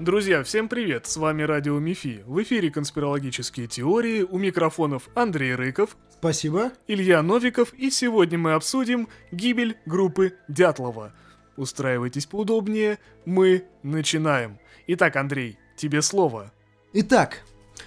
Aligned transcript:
Друзья, 0.00 0.42
всем 0.42 0.68
привет! 0.68 1.06
С 1.06 1.16
вами 1.16 1.44
Радио 1.44 1.78
МИФИ. 1.78 2.24
В 2.26 2.42
эфире 2.42 2.70
конспирологические 2.70 3.68
теории. 3.68 4.22
У 4.22 4.38
микрофонов 4.38 5.08
Андрей 5.14 5.54
Рыков. 5.54 5.96
Спасибо. 6.10 6.72
Илья 6.88 7.22
Новиков. 7.22 7.72
И 7.74 7.90
сегодня 7.90 8.36
мы 8.36 8.54
обсудим 8.54 9.08
гибель 9.30 9.76
группы 9.86 10.34
Дятлова. 10.48 11.14
Устраивайтесь 11.56 12.26
поудобнее. 12.26 12.98
Мы 13.24 13.66
начинаем. 13.84 14.58
Итак, 14.88 15.14
Андрей, 15.14 15.58
тебе 15.76 16.02
слово. 16.02 16.52
Итак, 16.92 17.44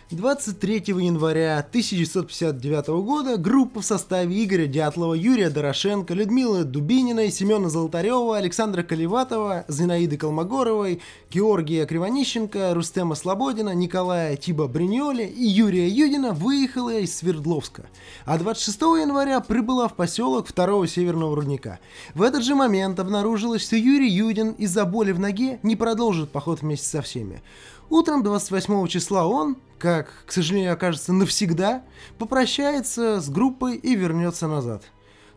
23 0.09 0.83
января 0.87 1.59
1959 1.59 2.87
года 3.03 3.37
группа 3.37 3.81
в 3.81 3.85
составе 3.85 4.43
Игоря 4.43 4.65
Дятлова, 4.65 5.13
Юрия 5.13 5.49
Дорошенко, 5.49 6.13
Людмилы 6.13 6.63
Дубининой, 6.63 7.29
Семена 7.29 7.69
Золотарева, 7.69 8.37
Александра 8.37 8.83
Колеватова, 8.83 9.65
Зинаиды 9.67 10.15
Колмогоровой, 10.15 11.01
Георгия 11.29 11.85
Кривонищенко, 11.85 12.73
Рустема 12.73 13.15
Слободина, 13.15 13.73
Николая 13.75 14.37
Тиба 14.37 14.67
Бриньоли 14.67 15.23
и 15.23 15.43
Юрия 15.43 15.89
Юдина 15.89 16.31
выехала 16.31 16.99
из 16.99 17.17
Свердловска. 17.17 17.89
А 18.25 18.37
26 18.37 18.81
января 18.81 19.41
прибыла 19.41 19.89
в 19.89 19.95
поселок 19.95 20.47
второго 20.47 20.87
северного 20.87 21.35
рудника. 21.35 21.79
В 22.13 22.21
этот 22.21 22.43
же 22.43 22.55
момент 22.55 22.99
обнаружилось, 22.99 23.63
что 23.63 23.75
Юрий 23.75 24.09
Юдин 24.09 24.51
из-за 24.51 24.85
боли 24.85 25.11
в 25.11 25.19
ноге 25.19 25.59
не 25.63 25.75
продолжит 25.75 26.29
поход 26.29 26.61
вместе 26.61 26.87
со 26.87 27.01
всеми. 27.01 27.41
Утром 27.89 28.21
28 28.21 28.87
числа 28.87 29.27
он, 29.27 29.57
как, 29.79 30.11
к 30.25 30.31
сожалению, 30.33 30.73
окажется 30.73 31.13
навсегда, 31.13 31.83
попрощается 32.17 33.21
с 33.21 33.29
группой 33.29 33.77
и 33.77 33.95
вернется 33.95 34.47
назад. 34.47 34.83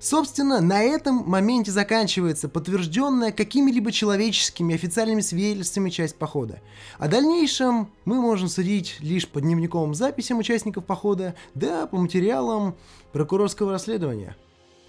Собственно, 0.00 0.60
на 0.60 0.82
этом 0.82 1.28
моменте 1.28 1.70
заканчивается 1.70 2.48
подтвержденная 2.48 3.32
какими-либо 3.32 3.92
человеческими 3.92 4.74
официальными 4.74 5.20
свидетельствами 5.20 5.90
часть 5.90 6.16
похода. 6.16 6.60
О 6.98 7.06
дальнейшем 7.06 7.90
мы 8.06 8.20
можем 8.20 8.48
судить 8.48 8.96
лишь 9.00 9.28
по 9.28 9.40
дневниковым 9.40 9.94
записям 9.94 10.38
участников 10.38 10.86
похода, 10.86 11.34
да 11.54 11.86
по 11.86 11.98
материалам 11.98 12.74
прокурорского 13.12 13.72
расследования. 13.72 14.36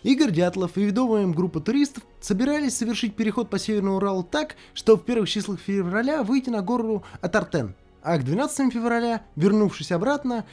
Игорь 0.03 0.31
Дятлов 0.31 0.77
и 0.77 0.83
ведомая 0.83 1.23
им 1.23 1.31
группа 1.31 1.59
туристов 1.59 2.03
собирались 2.19 2.75
совершить 2.75 3.15
переход 3.15 3.49
по 3.49 3.59
Северному 3.59 3.97
Уралу 3.97 4.23
так, 4.23 4.55
что 4.73 4.97
в 4.97 5.03
первых 5.03 5.29
числах 5.29 5.59
февраля 5.59 6.23
выйти 6.23 6.49
на 6.49 6.61
гору 6.61 7.03
Атартен, 7.21 7.75
а 8.01 8.17
к 8.17 8.23
12 8.23 8.73
февраля, 8.73 9.21
вернувшись 9.35 9.91
обратно, 9.91 10.45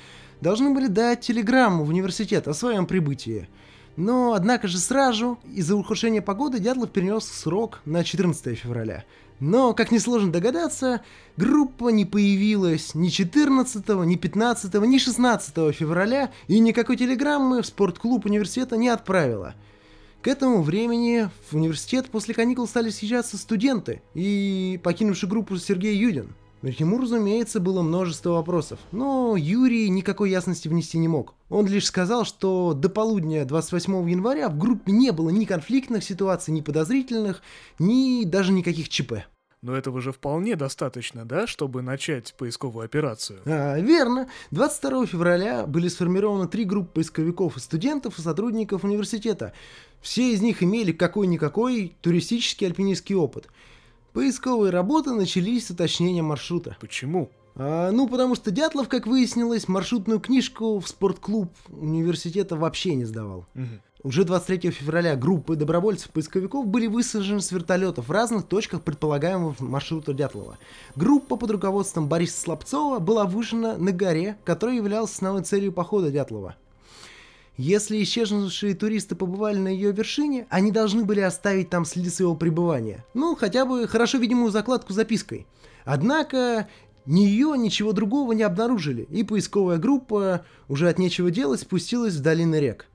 должны 0.43 0.75
были 0.75 0.87
дать 0.87 1.21
телеграмму 1.21 1.85
в 1.85 1.89
университет 1.89 2.47
о 2.47 2.53
своем 2.53 2.87
прибытии. 2.87 3.49
Но, 3.97 4.35
однако 4.35 4.69
же, 4.69 4.79
сразу 4.79 5.39
из-за 5.53 5.77
ухудшения 5.77 6.23
погоды 6.23 6.61
Дятлов 6.61 6.91
перенес 6.91 7.25
срок 7.25 7.81
на 7.87 8.05
14 8.05 8.57
февраля– 8.59 9.05
но, 9.41 9.73
как 9.73 9.91
несложно 9.91 10.33
догадаться, 10.33 11.03
группа 11.37 11.89
не 11.89 12.05
появилась 12.05 12.95
ни 12.95 13.09
14, 13.09 13.89
ни 14.05 14.17
15, 14.17 14.75
ни 14.75 14.99
16 14.99 15.75
февраля 15.75 16.33
и 16.49 16.59
никакой 16.59 16.97
телеграммы 16.97 17.63
в 17.63 17.67
спортклуб 17.67 18.27
университета 18.27 18.77
не 18.77 18.89
отправила. 18.89 19.55
К 20.23 20.29
этому 20.29 20.63
времени 20.63 21.31
в 21.49 21.55
университет 21.55 22.11
после 22.11 22.35
каникул 22.35 22.67
стали 22.67 22.91
съезжаться 22.91 23.39
студенты 23.39 24.03
и 24.15 24.81
покинувший 24.83 25.29
группу 25.29 25.57
Сергей 25.57 25.97
Юдин. 25.97 26.35
Ему, 26.63 27.01
разумеется, 27.01 27.61
было 27.61 27.83
множество 27.83 28.31
вопросов, 28.31 28.81
но 28.91 29.37
Юрий 29.37 29.89
никакой 29.89 30.31
ясности 30.31 30.67
внести 30.67 30.99
не 30.99 31.07
мог. 31.07 31.35
Он 31.51 31.67
лишь 31.67 31.87
сказал, 31.87 32.25
что 32.25 32.75
до 32.75 32.89
полудня 32.89 33.45
28 33.45 34.11
января 34.11 34.49
в 34.49 34.59
группе 34.59 34.91
не 34.91 35.13
было 35.13 35.31
ни 35.31 35.45
конфликтных 35.45 36.03
ситуаций, 36.03 36.53
ни 36.53 36.61
подозрительных, 36.61 37.43
ни 37.79 38.25
даже 38.25 38.53
никаких 38.53 38.89
ЧП. 38.89 39.25
Но 39.61 39.77
этого 39.77 40.01
же 40.01 40.13
вполне 40.13 40.55
достаточно, 40.55 41.25
да, 41.25 41.47
чтобы 41.47 41.83
начать 41.83 42.35
поисковую 42.39 42.85
операцию? 42.85 43.41
А, 43.45 43.79
верно. 43.79 44.29
22 44.53 45.07
февраля 45.07 45.67
были 45.67 45.89
сформированы 45.89 46.47
три 46.47 46.65
группы 46.65 46.93
поисковиков 46.95 47.57
и 47.57 47.61
студентов 47.61 48.19
и 48.19 48.23
сотрудников 48.23 48.85
университета. 48.85 49.53
Все 50.01 50.33
из 50.33 50.41
них 50.41 50.63
имели 50.63 50.93
какой-никакой 50.93 51.97
туристический 52.03 52.69
альпинистский 52.69 53.17
опыт. 53.17 53.49
Поисковые 54.19 54.73
работы 54.73 55.13
начались 55.13 55.69
с 55.69 55.71
уточнения 55.71 56.23
маршрута. 56.23 56.77
Почему? 56.81 57.31
А, 57.55 57.93
ну, 57.93 58.09
потому 58.09 58.35
что 58.35 58.51
Дятлов, 58.51 58.89
как 58.89 59.07
выяснилось, 59.07 59.69
маршрутную 59.69 60.19
книжку 60.19 60.81
в 60.81 60.89
спортклуб 60.89 61.53
университета 61.69 62.57
вообще 62.57 62.97
не 62.97 63.05
сдавал. 63.05 63.47
Угу. 63.55 64.09
Уже 64.09 64.25
23 64.25 64.73
февраля 64.73 65.15
группы 65.15 65.55
добровольцев-поисковиков 65.55 66.67
были 66.67 66.89
высажены 66.89 67.41
с 67.41 67.53
вертолетов 67.53 68.09
в 68.09 68.11
разных 68.11 68.43
точках 68.49 68.83
предполагаемого 68.83 69.55
маршрута 69.61 70.13
Дятлова. 70.13 70.59
Группа 70.97 71.37
под 71.37 71.53
руководством 71.53 72.09
Бориса 72.09 72.41
Слабцова 72.41 72.99
была 72.99 73.25
вышена 73.25 73.77
на 73.77 73.93
горе, 73.93 74.37
которая 74.45 74.75
являлась 74.75 75.13
основной 75.13 75.45
целью 75.45 75.71
похода 75.71 76.11
Дятлова. 76.11 76.57
Если 77.59 78.01
исчезнувшие 78.01 78.77
туристы 78.77 79.17
побывали 79.17 79.59
на 79.59 79.67
ее 79.67 79.91
вершине, 79.91 80.47
они 80.49 80.71
должны 80.71 81.05
были 81.05 81.19
оставить 81.19 81.71
там 81.71 81.85
следы 81.85 82.09
своего 82.09 82.37
пребывания. 82.37 83.05
Ну, 83.15 83.35
хотя 83.35 83.67
бы 83.67 83.89
хорошо 83.89 84.19
видимую 84.19 84.53
закладку 84.53 84.93
запиской. 84.93 85.49
Однако 85.85 86.69
ни 87.05 87.23
ее, 87.23 87.59
ничего 87.59 87.93
другого 87.93 88.31
не 88.31 88.45
обнаружили, 88.45 89.03
и 89.11 89.25
поисковая 89.25 89.79
группа, 89.79 90.45
уже 90.69 90.89
от 90.89 91.01
нечего 91.01 91.33
делать, 91.33 91.61
спустилась 91.61 92.15
в 92.15 92.23
долины 92.23 92.61
рек. 92.61 92.87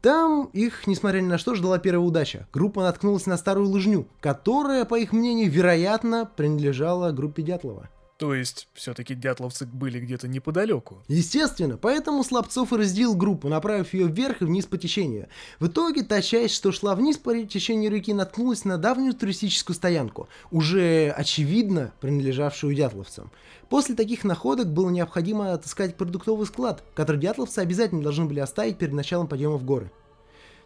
Там 0.00 0.50
их, 0.52 0.86
несмотря 0.86 1.20
ни 1.20 1.26
на 1.26 1.36
что, 1.36 1.56
ждала 1.56 1.78
первая 1.78 2.06
удача. 2.06 2.46
Группа 2.52 2.82
наткнулась 2.82 3.26
на 3.26 3.36
старую 3.36 3.68
лыжню, 3.68 4.06
которая, 4.20 4.84
по 4.84 4.94
их 4.94 5.12
мнению, 5.12 5.50
вероятно, 5.50 6.30
принадлежала 6.36 7.10
группе 7.10 7.42
Дятлова. 7.42 7.88
То 8.22 8.36
есть, 8.36 8.68
все-таки 8.72 9.16
дятловцы 9.16 9.66
были 9.66 9.98
где-то 9.98 10.28
неподалеку. 10.28 11.02
Естественно, 11.08 11.76
поэтому 11.76 12.22
Слабцов 12.22 12.72
и 12.72 12.76
разделил 12.76 13.16
группу, 13.16 13.48
направив 13.48 13.94
ее 13.94 14.06
вверх 14.06 14.42
и 14.42 14.44
вниз 14.44 14.64
по 14.64 14.78
течению. 14.78 15.26
В 15.58 15.66
итоге 15.66 16.04
та 16.04 16.22
часть, 16.22 16.54
что 16.54 16.70
шла 16.70 16.94
вниз 16.94 17.16
по 17.18 17.36
течению 17.36 17.90
реки, 17.90 18.14
наткнулась 18.14 18.64
на 18.64 18.78
давнюю 18.78 19.14
туристическую 19.14 19.74
стоянку, 19.74 20.28
уже 20.52 21.12
очевидно 21.16 21.92
принадлежавшую 22.00 22.76
дятловцам. 22.76 23.32
После 23.68 23.96
таких 23.96 24.22
находок 24.22 24.72
было 24.72 24.90
необходимо 24.90 25.52
отыскать 25.52 25.96
продуктовый 25.96 26.46
склад, 26.46 26.84
который 26.94 27.20
дятловцы 27.20 27.58
обязательно 27.58 28.04
должны 28.04 28.26
были 28.26 28.38
оставить 28.38 28.78
перед 28.78 28.92
началом 28.92 29.26
подъема 29.26 29.56
в 29.56 29.64
горы. 29.64 29.90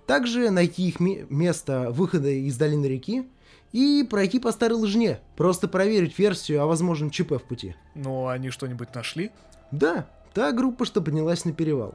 Также 0.07 0.51
найти 0.51 0.89
их 0.89 1.01
место 1.01 1.91
выхода 1.91 2.29
из 2.29 2.59
долины 2.59 2.85
реки, 2.85 3.27
и 3.77 4.05
пройти 4.05 4.39
по 4.39 4.53
старой 4.53 4.79
лыжне, 4.79 5.21
просто 5.37 5.69
проверить 5.69 6.19
версию 6.19 6.63
о 6.63 6.67
возможном 6.67 7.11
ЧП 7.11 7.33
в 7.33 7.43
пути. 7.43 7.77
Ну, 7.95 8.27
они 8.27 8.49
что-нибудь 8.49 8.95
нашли? 8.95 9.33
Да, 9.71 10.07
та 10.33 10.53
группа, 10.53 10.87
что 10.87 11.03
поднялась 11.03 11.45
на 11.45 11.53
перевал. 11.53 11.95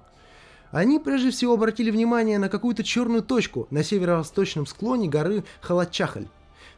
Они 0.69 0.99
прежде 0.99 1.31
всего 1.31 1.55
обратили 1.55 1.89
внимание 1.89 2.37
на 2.37 2.49
какую-то 2.49 2.83
черную 2.83 3.23
точку 3.23 3.67
на 3.71 3.83
северо-восточном 3.83 4.67
склоне 4.67 5.09
горы 5.09 5.43
Халатчахаль. 5.59 6.27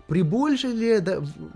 При 0.07 0.21
большей 0.21 0.73
ли 0.73 1.01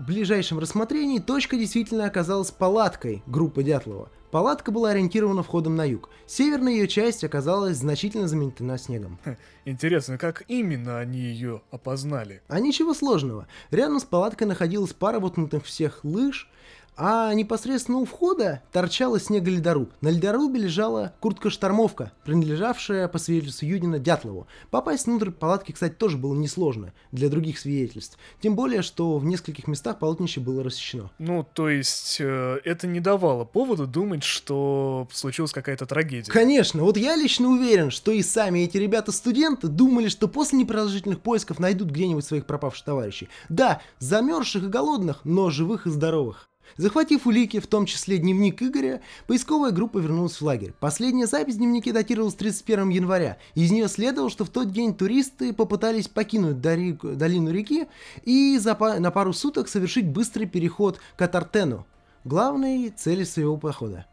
ближайшем 0.00 0.58
рассмотрении 0.58 1.18
точка 1.18 1.56
действительно 1.56 2.06
оказалась 2.06 2.50
палаткой 2.50 3.22
группы 3.26 3.62
Дятлова. 3.62 4.08
Палатка 4.30 4.70
была 4.70 4.90
ориентирована 4.90 5.42
входом 5.42 5.74
на 5.76 5.86
юг. 5.86 6.10
Северная 6.26 6.72
ее 6.72 6.88
часть 6.88 7.24
оказалась 7.24 7.78
значительно 7.78 8.28
заметена 8.28 8.76
снегом. 8.76 9.18
Хм, 9.24 9.36
интересно, 9.64 10.18
как 10.18 10.44
именно 10.48 10.98
они 10.98 11.18
ее 11.18 11.62
опознали? 11.70 12.42
А 12.46 12.60
ничего 12.60 12.92
сложного. 12.92 13.46
Рядом 13.70 14.00
с 14.00 14.04
палаткой 14.04 14.46
находилась 14.46 14.92
пара 14.92 15.18
воткнутых 15.18 15.64
всех 15.64 16.04
лыж, 16.04 16.50
а 16.98 17.32
непосредственно 17.32 17.98
у 17.98 18.04
входа 18.04 18.62
торчала 18.72 19.20
снеголедоруб. 19.20 19.92
На 20.00 20.08
ледорубе 20.08 20.60
лежала 20.60 21.14
куртка-штормовка, 21.20 22.10
принадлежавшая 22.24 23.06
по 23.06 23.18
свидетельству 23.18 23.66
Юдина 23.66 24.00
Дятлову. 24.00 24.48
Попасть 24.70 25.06
внутрь 25.06 25.30
палатки, 25.30 25.70
кстати, 25.70 25.94
тоже 25.94 26.16
было 26.16 26.34
несложно 26.34 26.92
для 27.12 27.28
других 27.28 27.60
свидетельств. 27.60 28.18
Тем 28.40 28.56
более, 28.56 28.82
что 28.82 29.18
в 29.18 29.24
нескольких 29.24 29.68
местах 29.68 30.00
полотнище 30.00 30.40
было 30.40 30.64
рассечено. 30.64 31.10
Ну, 31.18 31.46
то 31.54 31.68
есть, 31.68 32.16
э, 32.20 32.58
это 32.64 32.88
не 32.88 32.98
давало 32.98 33.44
повода 33.44 33.86
думать, 33.86 34.24
что 34.24 35.06
случилась 35.12 35.52
какая-то 35.52 35.86
трагедия. 35.86 36.32
Конечно, 36.32 36.82
вот 36.82 36.96
я 36.96 37.14
лично 37.14 37.48
уверен, 37.48 37.92
что 37.92 38.10
и 38.10 38.22
сами 38.22 38.60
эти 38.60 38.76
ребята-студенты 38.76 39.68
думали, 39.68 40.08
что 40.08 40.26
после 40.26 40.58
непродолжительных 40.58 41.20
поисков 41.20 41.60
найдут 41.60 41.90
где-нибудь 41.90 42.24
своих 42.24 42.44
пропавших 42.44 42.84
товарищей. 42.84 43.28
Да, 43.48 43.80
замерзших 44.00 44.64
и 44.64 44.66
голодных, 44.66 45.20
но 45.22 45.50
живых 45.50 45.86
и 45.86 45.90
здоровых. 45.90 46.48
Захватив 46.76 47.26
улики, 47.26 47.60
в 47.60 47.66
том 47.66 47.86
числе 47.86 48.18
дневник 48.18 48.62
Игоря, 48.62 49.00
поисковая 49.26 49.70
группа 49.70 49.98
вернулась 49.98 50.40
в 50.40 50.42
лагерь. 50.42 50.74
Последняя 50.78 51.26
запись 51.26 51.54
в 51.54 51.58
дневнике 51.58 51.92
датировалась 51.92 52.34
31 52.34 52.90
января. 52.90 53.38
Из 53.54 53.70
нее 53.70 53.88
следовало, 53.88 54.30
что 54.30 54.44
в 54.44 54.50
тот 54.50 54.70
день 54.70 54.94
туристы 54.94 55.52
попытались 55.52 56.08
покинуть 56.08 56.60
долину 56.60 57.50
реки 57.50 57.86
и 58.24 58.60
на 58.64 59.10
пару 59.10 59.32
суток 59.32 59.68
совершить 59.68 60.06
быстрый 60.06 60.46
переход 60.46 61.00
к 61.16 61.22
Атартену, 61.22 61.86
главной 62.24 62.90
цели 62.90 63.24
своего 63.24 63.56
похода. 63.56 64.06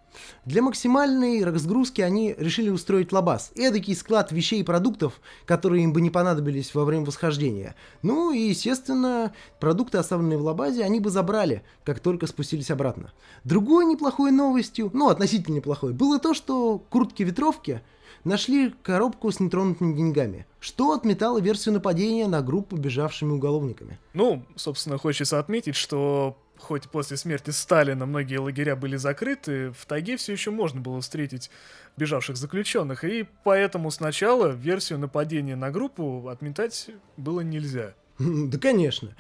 Для 0.46 0.62
максимальной 0.62 1.44
разгрузки 1.44 2.02
они 2.02 2.36
решили 2.38 2.70
устроить 2.70 3.12
лабаз, 3.12 3.52
эдакий 3.56 3.96
склад 3.96 4.32
вещей 4.32 4.62
и 4.62 4.64
продуктов, 4.64 5.20
которые 5.46 5.84
им 5.84 5.94
бы 5.94 6.02
не 6.02 6.10
понадобились 6.10 6.74
во 6.76 6.86
время 6.86 7.06
восхождения. 7.06 7.76
Ну 8.02 8.32
и, 8.32 8.40
естественно, 8.40 9.34
продукты, 9.60 9.98
оставленные 9.98 10.38
в 10.38 10.44
лабазе, 10.44 10.84
они 10.84 11.00
бы 11.00 11.10
забрали, 11.10 11.64
как 11.84 12.00
только 12.00 12.28
спустились 12.28 12.72
обратно. 12.72 13.12
Другой 13.44 13.86
неплохой 13.86 14.32
новостью, 14.32 14.90
ну 14.94 15.10
относительно 15.10 15.56
неплохой, 15.56 15.94
было 15.94 16.20
то, 16.20 16.34
что 16.34 16.80
куртки-ветровки 16.90 17.82
нашли 18.24 18.74
коробку 18.84 19.32
с 19.32 19.40
нетронутыми 19.40 19.96
деньгами, 19.96 20.46
что 20.60 20.92
отметало 20.92 21.40
версию 21.40 21.76
нападения 21.76 22.28
на 22.28 22.42
группу 22.42 22.76
бежавшими 22.76 23.32
уголовниками. 23.32 24.00
Ну, 24.14 24.44
собственно, 24.56 24.98
хочется 24.98 25.40
отметить, 25.40 25.76
что 25.76 26.38
хоть 26.58 26.90
после 26.90 27.18
смерти 27.18 27.52
Сталина 27.52 28.06
многие 28.06 28.38
лагеря 28.38 28.76
были 28.76 28.96
закрыты, 28.96 29.72
в 29.72 29.86
тайге 29.86 30.18
все 30.18 30.34
еще 30.34 30.52
можно 30.52 30.82
было 30.82 31.02
встретить 31.02 31.50
бежавших 31.98 32.38
заключенных, 32.38 33.04
и 33.04 33.26
поэтому 33.44 33.92
сначала 33.92 34.48
версию 34.48 35.00
нападения 35.00 35.56
на 35.56 35.72
группу 35.72 36.28
отметать 36.30 36.90
было 37.18 37.42
нельзя. 37.42 37.94
Да, 38.18 38.58
конечно. 38.58 39.16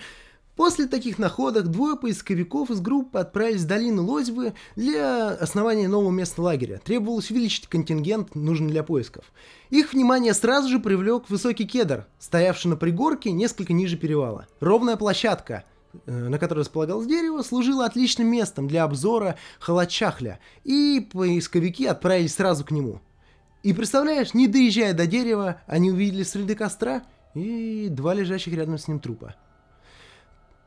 После 0.55 0.87
таких 0.87 1.19
находок 1.19 1.67
двое 1.67 1.97
поисковиков 1.97 2.71
из 2.71 2.79
группы 2.79 3.19
отправились 3.19 3.63
в 3.63 3.67
долину 3.67 4.05
Лозьвы 4.05 4.53
для 4.77 5.31
основания 5.31 5.89
нового 5.89 6.11
места 6.11 6.41
лагеря. 6.41 6.79
Требовалось 6.83 7.29
увеличить 7.29 7.67
контингент, 7.67 8.35
нужный 8.35 8.69
для 8.69 8.83
поисков. 8.83 9.25
Их 9.69 9.91
внимание 9.91 10.33
сразу 10.33 10.69
же 10.69 10.79
привлек 10.79 11.29
высокий 11.29 11.65
кедр, 11.65 12.07
стоявший 12.19 12.71
на 12.71 12.77
пригорке 12.77 13.31
несколько 13.33 13.73
ниже 13.73 13.97
перевала. 13.97 14.47
Ровная 14.61 14.95
площадка, 14.95 15.65
на 16.05 16.37
которой 16.39 16.59
располагалось 16.59 17.07
дерево, 17.07 17.41
служила 17.41 17.85
отличным 17.85 18.27
местом 18.27 18.67
для 18.67 18.83
обзора 18.83 19.37
Халачахля, 19.59 20.39
и 20.63 21.07
поисковики 21.11 21.85
отправились 21.85 22.35
сразу 22.35 22.65
к 22.65 22.71
нему. 22.71 23.01
И 23.63 23.73
представляешь, 23.73 24.33
не 24.33 24.47
доезжая 24.47 24.93
до 24.93 25.07
дерева, 25.07 25.61
они 25.65 25.91
увидели 25.91 26.23
следы 26.23 26.55
костра 26.55 27.03
и 27.33 27.87
два 27.89 28.13
лежащих 28.13 28.53
рядом 28.53 28.77
с 28.77 28.87
ним 28.87 28.99
трупа. 28.99 29.35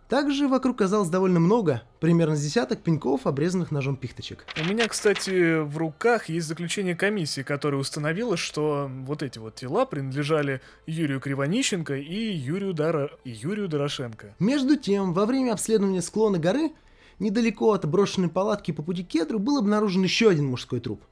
Также 0.09 0.49
вокруг 0.49 0.79
казалось 0.79 1.11
довольно 1.11 1.39
много, 1.39 1.83
примерно 2.01 2.35
с 2.35 2.43
десяток 2.43 2.81
пеньков, 2.81 3.27
обрезанных 3.27 3.71
ножом 3.71 3.95
пихточек. 3.97 4.47
У 4.59 4.65
меня, 4.67 4.89
кстати, 4.89 5.61
в 5.61 5.77
руках 5.77 6.31
есть 6.31 6.47
заключение 6.47 6.97
комиссии, 6.97 7.43
которая 7.43 7.79
установила, 7.79 8.39
что 8.39 8.91
вот 8.91 9.23
эти 9.23 9.39
вот 9.39 9.57
тела 9.57 9.85
принадлежали 9.85 10.63
Юрию 10.87 11.21
Кривонищенко 11.21 11.95
и 11.97 12.33
Юрию, 12.33 12.73
Дара... 12.73 13.11
и 13.25 13.31
Юрию 13.31 13.69
Дорошенко. 13.69 14.35
Между 14.39 14.77
тем, 14.77 15.13
во 15.13 15.27
время 15.27 15.53
обследования 15.53 16.01
склона 16.01 16.39
горы, 16.39 16.73
недалеко 17.19 17.73
от 17.73 17.85
брошенной 17.85 18.31
палатки 18.31 18.73
по 18.73 18.83
пути 18.83 19.05
к 19.05 19.09
кедру, 19.09 19.39
был 19.39 19.59
обнаружен 19.59 20.03
еще 20.05 20.31
один 20.31 20.47
мужской 20.47 20.81
труп. 20.81 21.03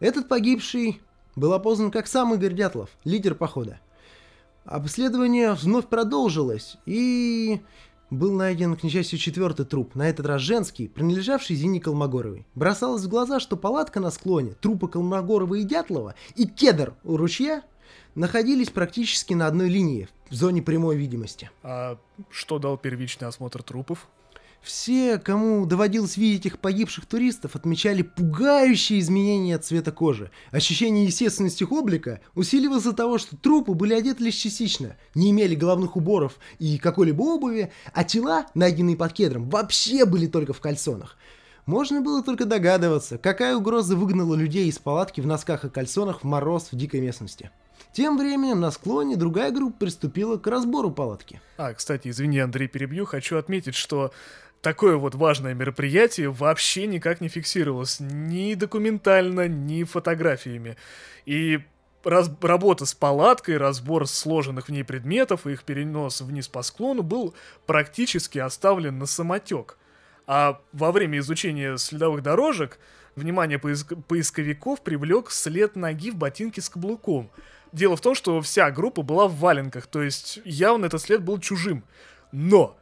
Этот 0.00 0.28
погибший 0.28 1.00
был 1.34 1.54
опознан 1.54 1.90
как 1.90 2.06
сам 2.06 2.34
Игорь 2.34 2.52
Дятлов, 2.52 2.90
лидер 3.04 3.34
похода. 3.34 3.80
Обследование 4.66 5.52
вновь 5.54 5.86
продолжилось, 5.86 6.76
и 6.84 7.60
был 8.10 8.32
найден, 8.32 8.76
к 8.76 8.82
несчастью, 8.82 9.18
четвертый 9.18 9.66
труп, 9.66 9.94
на 9.94 10.08
этот 10.08 10.26
раз 10.26 10.40
женский, 10.40 10.88
принадлежавший 10.88 11.56
Зине 11.56 11.80
Колмогоровой. 11.80 12.46
Бросалось 12.54 13.02
в 13.02 13.08
глаза, 13.08 13.40
что 13.40 13.56
палатка 13.56 14.00
на 14.00 14.10
склоне, 14.10 14.52
трупы 14.60 14.88
Колмогорова 14.88 15.54
и 15.54 15.64
Дятлова 15.64 16.14
и 16.36 16.46
кедр 16.46 16.94
у 17.04 17.16
ручья 17.16 17.62
находились 18.14 18.70
практически 18.70 19.34
на 19.34 19.46
одной 19.46 19.68
линии, 19.68 20.08
в 20.30 20.34
зоне 20.34 20.62
прямой 20.62 20.96
видимости. 20.96 21.50
А 21.62 21.98
что 22.30 22.58
дал 22.58 22.76
первичный 22.76 23.28
осмотр 23.28 23.62
трупов? 23.62 24.08
Все, 24.64 25.18
кому 25.18 25.66
доводилось 25.66 26.16
видеть 26.16 26.46
их 26.46 26.58
погибших 26.58 27.04
туристов, 27.04 27.54
отмечали 27.54 28.00
пугающие 28.00 28.98
изменения 28.98 29.58
цвета 29.58 29.92
кожи. 29.92 30.30
Ощущение 30.52 31.04
естественности 31.04 31.64
их 31.64 31.72
облика 31.72 32.22
усиливалось 32.34 32.80
из-за 32.80 32.94
того, 32.94 33.18
что 33.18 33.36
трупы 33.36 33.74
были 33.74 33.92
одеты 33.92 34.24
лишь 34.24 34.36
частично, 34.36 34.96
не 35.14 35.32
имели 35.32 35.54
головных 35.54 35.96
уборов 35.96 36.38
и 36.58 36.78
какой-либо 36.78 37.20
обуви, 37.20 37.72
а 37.92 38.04
тела, 38.04 38.46
найденные 38.54 38.96
под 38.96 39.12
кедром, 39.12 39.50
вообще 39.50 40.06
были 40.06 40.26
только 40.26 40.54
в 40.54 40.60
кальсонах. 40.60 41.18
Можно 41.66 42.00
было 42.00 42.22
только 42.22 42.46
догадываться, 42.46 43.18
какая 43.18 43.56
угроза 43.56 43.96
выгнала 43.96 44.34
людей 44.34 44.68
из 44.68 44.78
палатки 44.78 45.20
в 45.20 45.26
носках 45.26 45.66
и 45.66 45.68
кальсонах 45.68 46.22
в 46.22 46.24
мороз 46.24 46.68
в 46.72 46.76
дикой 46.76 47.02
местности. 47.02 47.50
Тем 47.92 48.16
временем 48.16 48.60
на 48.60 48.70
склоне 48.70 49.16
другая 49.16 49.50
группа 49.50 49.78
приступила 49.78 50.38
к 50.38 50.46
разбору 50.46 50.90
палатки. 50.90 51.40
А, 51.58 51.74
кстати, 51.74 52.08
извини, 52.08 52.38
Андрей, 52.38 52.66
перебью. 52.66 53.04
Хочу 53.04 53.36
отметить, 53.36 53.74
что 53.74 54.10
такое 54.64 54.96
вот 54.96 55.14
важное 55.14 55.52
мероприятие 55.52 56.30
вообще 56.30 56.86
никак 56.86 57.20
не 57.20 57.28
фиксировалось 57.28 58.00
ни 58.00 58.54
документально, 58.54 59.46
ни 59.46 59.84
фотографиями. 59.84 60.76
И 61.26 61.60
раз, 62.02 62.30
работа 62.40 62.86
с 62.86 62.94
палаткой, 62.94 63.58
разбор 63.58 64.08
сложенных 64.08 64.68
в 64.68 64.72
ней 64.72 64.82
предметов 64.82 65.46
и 65.46 65.52
их 65.52 65.64
перенос 65.64 66.22
вниз 66.22 66.48
по 66.48 66.62
склону 66.62 67.02
был 67.02 67.34
практически 67.66 68.38
оставлен 68.38 68.98
на 68.98 69.04
самотек. 69.04 69.76
А 70.26 70.60
во 70.72 70.92
время 70.92 71.18
изучения 71.18 71.76
следовых 71.76 72.22
дорожек 72.22 72.78
внимание 73.16 73.58
поиск 73.58 73.92
поисковиков 74.08 74.80
привлек 74.80 75.30
след 75.30 75.76
ноги 75.76 76.10
в 76.10 76.16
ботинке 76.16 76.62
с 76.62 76.70
каблуком. 76.70 77.30
Дело 77.72 77.96
в 77.96 78.00
том, 78.00 78.14
что 78.14 78.40
вся 78.40 78.70
группа 78.70 79.02
была 79.02 79.28
в 79.28 79.34
валенках, 79.34 79.86
то 79.86 80.02
есть 80.02 80.40
явно 80.46 80.86
этот 80.86 81.02
след 81.02 81.22
был 81.22 81.38
чужим. 81.38 81.84
Но 82.32 82.78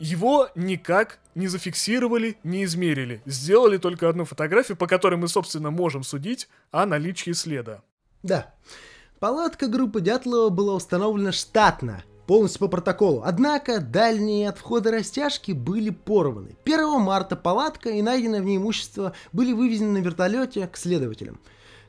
его 0.00 0.48
никак 0.54 1.20
не 1.34 1.46
зафиксировали, 1.46 2.38
не 2.42 2.64
измерили. 2.64 3.22
Сделали 3.26 3.76
только 3.76 4.08
одну 4.08 4.24
фотографию, 4.24 4.76
по 4.76 4.86
которой 4.86 5.16
мы, 5.16 5.28
собственно, 5.28 5.70
можем 5.70 6.02
судить 6.02 6.48
о 6.72 6.86
наличии 6.86 7.32
следа. 7.32 7.82
Да. 8.22 8.52
Палатка 9.20 9.68
группы 9.68 10.00
Дятлова 10.00 10.48
была 10.48 10.74
установлена 10.74 11.32
штатно, 11.32 12.02
полностью 12.26 12.60
по 12.60 12.68
протоколу. 12.68 13.22
Однако 13.24 13.80
дальние 13.80 14.48
от 14.48 14.58
входа 14.58 14.90
растяжки 14.90 15.52
были 15.52 15.90
порваны. 15.90 16.56
1 16.64 17.00
марта 17.00 17.36
палатка 17.36 17.90
и 17.90 18.00
найденное 18.00 18.40
в 18.40 18.44
ней 18.44 18.56
имущество 18.56 19.12
были 19.32 19.52
вывезены 19.52 20.00
на 20.00 20.02
вертолете 20.02 20.66
к 20.66 20.78
следователям. 20.78 21.38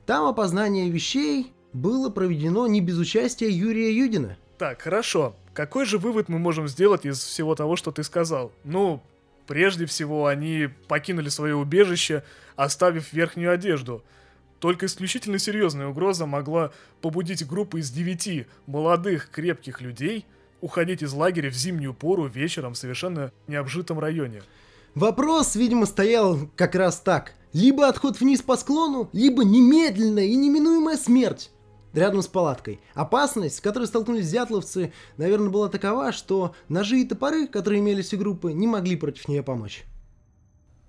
Там 0.05 0.27
опознание 0.27 0.89
вещей 0.89 1.53
было 1.71 2.09
проведено 2.09 2.67
не 2.67 2.81
без 2.81 2.97
участия 2.97 3.49
Юрия 3.49 3.95
Юдина. 3.95 4.37
Так, 4.57 4.81
хорошо. 4.81 5.35
Какой 5.53 5.85
же 5.85 5.97
вывод 5.97 6.29
мы 6.29 6.39
можем 6.39 6.67
сделать 6.67 7.05
из 7.05 7.19
всего 7.19 7.55
того, 7.55 7.75
что 7.75 7.91
ты 7.91 8.03
сказал? 8.03 8.53
Ну, 8.63 9.03
прежде 9.47 9.85
всего, 9.85 10.27
они 10.27 10.69
покинули 10.87 11.27
свое 11.27 11.55
убежище, 11.55 12.23
оставив 12.55 13.11
верхнюю 13.11 13.51
одежду. 13.51 14.03
Только 14.59 14.85
исключительно 14.85 15.39
серьезная 15.39 15.87
угроза 15.87 16.25
могла 16.25 16.71
побудить 17.01 17.45
группу 17.45 17.77
из 17.77 17.91
девяти 17.91 18.45
молодых 18.65 19.29
крепких 19.29 19.81
людей 19.81 20.25
уходить 20.61 21.01
из 21.01 21.11
лагеря 21.11 21.49
в 21.49 21.55
зимнюю 21.55 21.93
пору 21.93 22.27
вечером 22.27 22.73
в 22.73 22.77
совершенно 22.77 23.31
необжитом 23.47 23.99
районе. 23.99 24.43
Вопрос, 24.95 25.55
видимо, 25.55 25.85
стоял 25.85 26.39
как 26.55 26.75
раз 26.75 27.01
так. 27.01 27.33
Либо 27.51 27.87
отход 27.87 28.19
вниз 28.19 28.41
по 28.41 28.55
склону, 28.55 29.09
либо 29.11 29.43
немедленная 29.43 30.25
и 30.25 30.35
неминуемая 30.35 30.95
смерть 30.95 31.51
рядом 31.93 32.21
с 32.21 32.27
палаткой. 32.27 32.79
Опасность, 32.93 33.57
с 33.57 33.61
которой 33.61 33.85
столкнулись 33.85 34.29
дятловцы, 34.29 34.93
наверное, 35.17 35.49
была 35.49 35.69
такова, 35.69 36.11
что 36.11 36.55
ножи 36.69 37.01
и 37.01 37.05
топоры, 37.05 37.47
которые 37.47 37.79
имелись 37.79 38.13
у 38.13 38.17
группы, 38.17 38.53
не 38.53 38.67
могли 38.67 38.95
против 38.95 39.27
нее 39.27 39.43
помочь. 39.43 39.83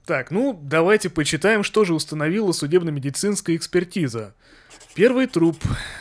Так, 0.06 0.32
ну, 0.32 0.58
давайте 0.60 1.10
почитаем, 1.10 1.62
что 1.62 1.84
же 1.84 1.94
установила 1.94 2.50
судебно-медицинская 2.52 3.54
экспертиза. 3.54 4.34
Первый 4.94 5.26
труп, 5.26 5.56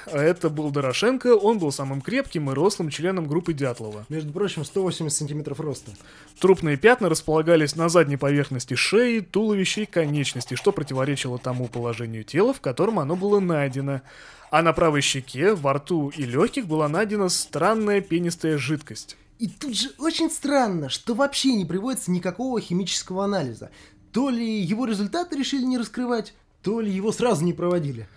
это 0.07 0.49
был 0.49 0.69
Дорошенко, 0.69 1.35
он 1.35 1.59
был 1.59 1.71
самым 1.71 2.01
крепким 2.01 2.49
и 2.49 2.53
рослым 2.53 2.89
членом 2.89 3.25
группы 3.25 3.53
Дятлова. 3.53 4.05
Между 4.09 4.33
прочим, 4.33 4.65
180 4.65 5.17
сантиметров 5.17 5.61
роста. 5.61 5.91
Трупные 6.39 6.75
пятна 6.75 7.07
располагались 7.07 7.75
на 7.75 7.87
задней 7.87 8.17
поверхности 8.17 8.73
шеи, 8.73 9.19
туловища 9.21 9.81
и 9.81 9.85
конечностей, 9.85 10.57
что 10.57 10.73
противоречило 10.73 11.37
тому 11.37 11.67
положению 11.67 12.25
тела, 12.25 12.53
в 12.53 12.59
котором 12.59 12.99
оно 12.99 13.15
было 13.15 13.39
найдено. 13.39 14.01
А 14.49 14.61
на 14.61 14.73
правой 14.73 15.01
щеке, 15.01 15.53
во 15.53 15.73
рту 15.73 16.09
и 16.09 16.23
легких 16.23 16.67
была 16.67 16.89
найдена 16.89 17.29
странная 17.29 18.01
пенистая 18.01 18.57
жидкость. 18.57 19.15
И 19.41 19.47
тут 19.47 19.75
же 19.75 19.89
очень 19.97 20.29
странно, 20.29 20.87
что 20.87 21.15
вообще 21.15 21.55
не 21.55 21.65
приводится 21.65 22.11
никакого 22.11 22.61
химического 22.61 23.25
анализа. 23.25 23.71
То 24.11 24.29
ли 24.29 24.61
его 24.61 24.85
результаты 24.85 25.35
решили 25.35 25.63
не 25.63 25.79
раскрывать, 25.79 26.35
то 26.61 26.79
ли 26.79 26.91
его 26.91 27.11
сразу 27.11 27.43
не 27.43 27.51
проводили. 27.51 28.07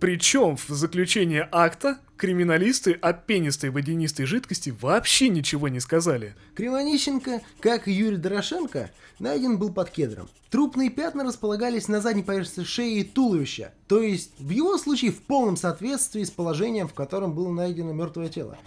Причем 0.00 0.56
в 0.56 0.68
заключение 0.70 1.48
акта 1.52 2.00
криминалисты 2.16 2.94
о 2.94 3.12
пенистой 3.12 3.70
водянистой 3.70 4.26
жидкости 4.26 4.74
вообще 4.80 5.28
ничего 5.28 5.68
не 5.68 5.78
сказали. 5.78 6.34
Кривонищенко, 6.56 7.42
как 7.60 7.86
и 7.86 7.92
Юрий 7.92 8.16
Дорошенко, 8.16 8.90
найден 9.20 9.58
был 9.58 9.72
под 9.72 9.90
кедром. 9.90 10.28
Трупные 10.50 10.90
пятна 10.90 11.22
располагались 11.22 11.86
на 11.86 12.00
задней 12.00 12.24
поверхности 12.24 12.68
шеи 12.68 12.98
и 12.98 13.04
туловища, 13.04 13.72
то 13.86 14.02
есть 14.02 14.32
в 14.40 14.50
его 14.50 14.78
случае 14.78 15.12
в 15.12 15.22
полном 15.22 15.56
соответствии 15.56 16.24
с 16.24 16.30
положением, 16.32 16.88
в 16.88 16.94
котором 16.94 17.34
было 17.34 17.52
найдено 17.52 17.92
мертвое 17.92 18.28
тело. 18.28 18.58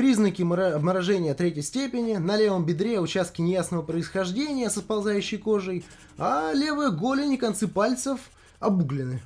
Признаки 0.00 0.40
обморожения 0.40 1.34
третьей 1.34 1.60
степени, 1.60 2.16
на 2.16 2.34
левом 2.34 2.64
бедре 2.64 3.00
участки 3.00 3.42
неясного 3.42 3.82
происхождения 3.82 4.70
со 4.70 4.80
сползающей 4.80 5.36
кожей, 5.36 5.84
а 6.16 6.54
левая 6.54 6.88
голень 6.88 7.34
и 7.34 7.36
концы 7.36 7.68
пальцев– 7.68 8.18
обуглены. 8.60 9.20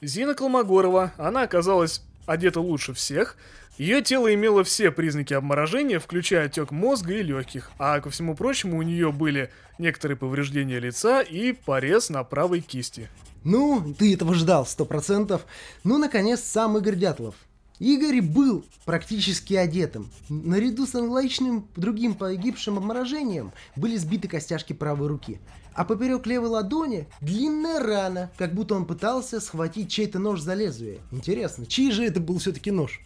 Зина 0.00 0.34
Колмогорова, 0.34 1.12
она 1.16 1.42
оказалась 1.42 2.02
одета 2.24 2.60
лучше 2.60 2.94
всех, 2.94 3.36
ее 3.78 4.00
тело 4.00 4.32
имело 4.32 4.62
все 4.62 4.92
признаки 4.92 5.34
обморожения, 5.34 5.98
включая 5.98 6.46
отек 6.46 6.70
мозга 6.70 7.14
и 7.14 7.22
легких, 7.24 7.72
а 7.80 7.98
ко 7.98 8.08
всему 8.08 8.36
прочему 8.36 8.78
у 8.78 8.82
нее 8.82 9.10
были 9.10 9.50
некоторые 9.78 10.16
повреждения 10.16 10.78
лица 10.78 11.20
и 11.20 11.50
порез 11.50 12.10
на 12.10 12.22
правой 12.22 12.60
кисти. 12.60 13.10
Ну, 13.42 13.92
ты 13.98 14.14
этого 14.14 14.34
ждал, 14.34 14.66
сто 14.66 14.84
процентов. 14.84 15.46
Ну, 15.82 15.98
наконец, 15.98 16.38
сам 16.42 16.78
Игорь 16.78 16.94
Дятлов. 16.94 17.34
Игорь 17.82 18.22
был 18.22 18.64
практически 18.84 19.54
одетым. 19.54 20.08
Наряду 20.28 20.86
с 20.86 20.94
аналогичным 20.94 21.66
другим 21.74 22.14
погибшим 22.14 22.78
обморожением 22.78 23.50
были 23.74 23.96
сбиты 23.96 24.28
костяшки 24.28 24.72
правой 24.72 25.08
руки. 25.08 25.40
А 25.74 25.84
поперек 25.84 26.24
левой 26.28 26.50
ладони 26.50 27.08
длинная 27.20 27.80
рана, 27.80 28.30
как 28.38 28.54
будто 28.54 28.76
он 28.76 28.86
пытался 28.86 29.40
схватить 29.40 29.90
чей-то 29.90 30.20
нож 30.20 30.40
за 30.40 30.54
лезвие. 30.54 31.00
Интересно, 31.10 31.66
чей 31.66 31.90
же 31.90 32.04
это 32.04 32.20
был 32.20 32.38
все-таки 32.38 32.70
нож? 32.70 33.00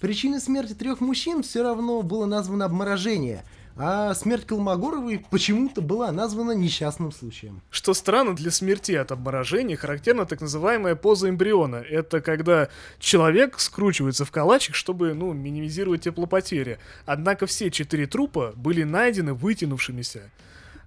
Причиной 0.00 0.40
смерти 0.40 0.72
трех 0.72 1.02
мужчин 1.02 1.42
все 1.42 1.62
равно 1.62 2.00
было 2.00 2.24
названо 2.24 2.64
обморожение, 2.64 3.44
а 3.82 4.14
смерть 4.14 4.46
Колмогоровой 4.46 5.24
почему-то 5.30 5.80
была 5.80 6.12
названа 6.12 6.52
несчастным 6.52 7.12
случаем. 7.12 7.62
Что 7.70 7.94
странно, 7.94 8.36
для 8.36 8.50
смерти 8.50 8.92
от 8.92 9.10
обморожения 9.10 9.76
характерна 9.76 10.26
так 10.26 10.42
называемая 10.42 10.96
поза 10.96 11.30
эмбриона. 11.30 11.76
Это 11.76 12.20
когда 12.20 12.68
человек 12.98 13.58
скручивается 13.58 14.26
в 14.26 14.30
калачик, 14.30 14.74
чтобы, 14.74 15.14
ну, 15.14 15.32
минимизировать 15.32 16.02
теплопотери. 16.02 16.78
Однако 17.06 17.46
все 17.46 17.70
четыре 17.70 18.06
трупа 18.06 18.52
были 18.54 18.82
найдены 18.82 19.32
вытянувшимися. 19.32 20.30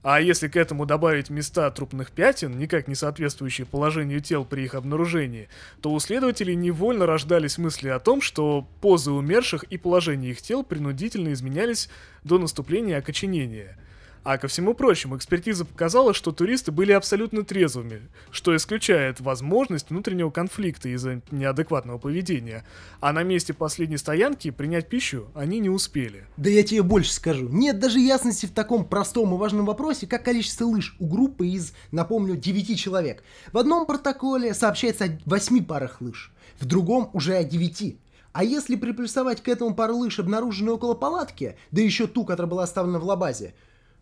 А 0.04 0.20
если 0.20 0.50
к 0.50 0.58
этому 0.58 0.86
добавить 0.86 1.30
места 1.30 1.72
трупных 1.72 2.12
пятен, 2.12 2.60
никак 2.60 2.90
не 2.90 2.96
соответствующие 2.96 3.66
положению 3.66 4.20
тел 4.20 4.44
при 4.44 4.64
их 4.66 4.76
обнаружении, 4.76 5.48
то 5.82 5.92
у 5.92 6.00
следователей 6.00 6.56
невольно 6.56 7.06
рождались 7.06 7.58
мысли 7.58 7.88
о 7.88 8.00
том, 8.00 8.22
что 8.22 8.68
позы 8.82 9.12
умерших 9.12 9.64
и 9.64 9.78
положение 9.78 10.32
их 10.32 10.42
тел 10.42 10.64
принудительно 10.64 11.32
изменялись 11.32 11.90
до 12.24 12.38
наступления 12.38 12.98
окоченения– 12.98 13.78
а 14.24 14.38
ко 14.38 14.48
всему 14.48 14.74
прочему, 14.74 15.18
экспертиза 15.18 15.66
показала, 15.66 16.14
что 16.14 16.32
туристы 16.32 16.72
были 16.72 16.92
абсолютно 16.92 17.44
трезвыми, 17.44 18.02
что 18.32 18.56
исключает 18.56 19.20
возможность 19.20 19.90
внутреннего 19.90 20.30
конфликта 20.30 20.90
из-за 20.90 21.22
неадекватного 21.32 21.98
поведения. 21.98 22.66
А 23.02 23.12
на 23.12 23.24
месте 23.24 23.54
последней 23.54 23.98
стоянки 23.98 24.50
принять 24.50 24.88
пищу 24.88 25.28
они 25.34 25.60
не 25.60 25.70
успели. 25.70 26.26
Да 26.38 26.50
я 26.50 26.64
тебе 26.64 26.84
больше 26.84 27.14
скажу. 27.14 27.50
Нет 27.50 27.80
даже 27.80 28.00
ясности 28.00 28.46
в 28.46 28.52
таком 28.52 28.86
простом 28.86 29.34
и 29.34 29.38
важном 29.38 29.66
вопросе, 29.66 30.08
как 30.08 30.24
количество 30.24 30.66
лыж 30.66 30.96
у 31.00 31.08
группы 31.08 31.48
из, 31.48 31.74
напомню, 31.92 32.36
9 32.36 32.80
человек. 32.80 33.24
В 33.52 33.58
одном 33.58 33.86
протоколе 33.86 34.54
сообщается 34.54 35.06
о 35.06 35.20
8 35.26 35.66
парах 35.66 36.00
лыж, 36.00 36.32
в 36.60 36.66
другом 36.66 37.10
уже 37.14 37.36
о 37.36 37.44
9. 37.44 37.98
А 38.32 38.44
если 38.44 38.76
приплюсовать 38.76 39.44
к 39.44 39.48
этому 39.48 39.76
пару 39.76 39.98
лыж, 39.98 40.20
обнаруженные 40.20 40.74
около 40.74 40.96
палатки, 40.96 41.56
да 41.72 41.82
еще 41.82 42.08
ту, 42.08 42.26
которая 42.26 42.50
была 42.50 42.64
оставлена 42.64 42.98
в 42.98 43.04
лабазе, 43.04 43.54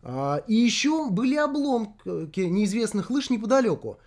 и 0.03 0.53
еще 0.53 1.09
были 1.09 1.35
обломки 1.35 2.41
неизвестных 2.41 3.09
лыж 3.09 3.29
неподалеку. 3.29 3.99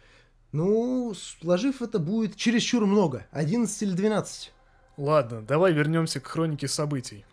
Ну, 0.52 1.14
сложив 1.14 1.82
это 1.82 1.98
будет 1.98 2.36
чересчур 2.36 2.86
много. 2.86 3.26
11 3.32 3.82
или 3.82 3.92
12. 3.92 4.52
Ладно, 4.96 5.42
давай 5.42 5.72
вернемся 5.72 6.20
к 6.20 6.26
хронике 6.26 6.68
событий. 6.68 7.24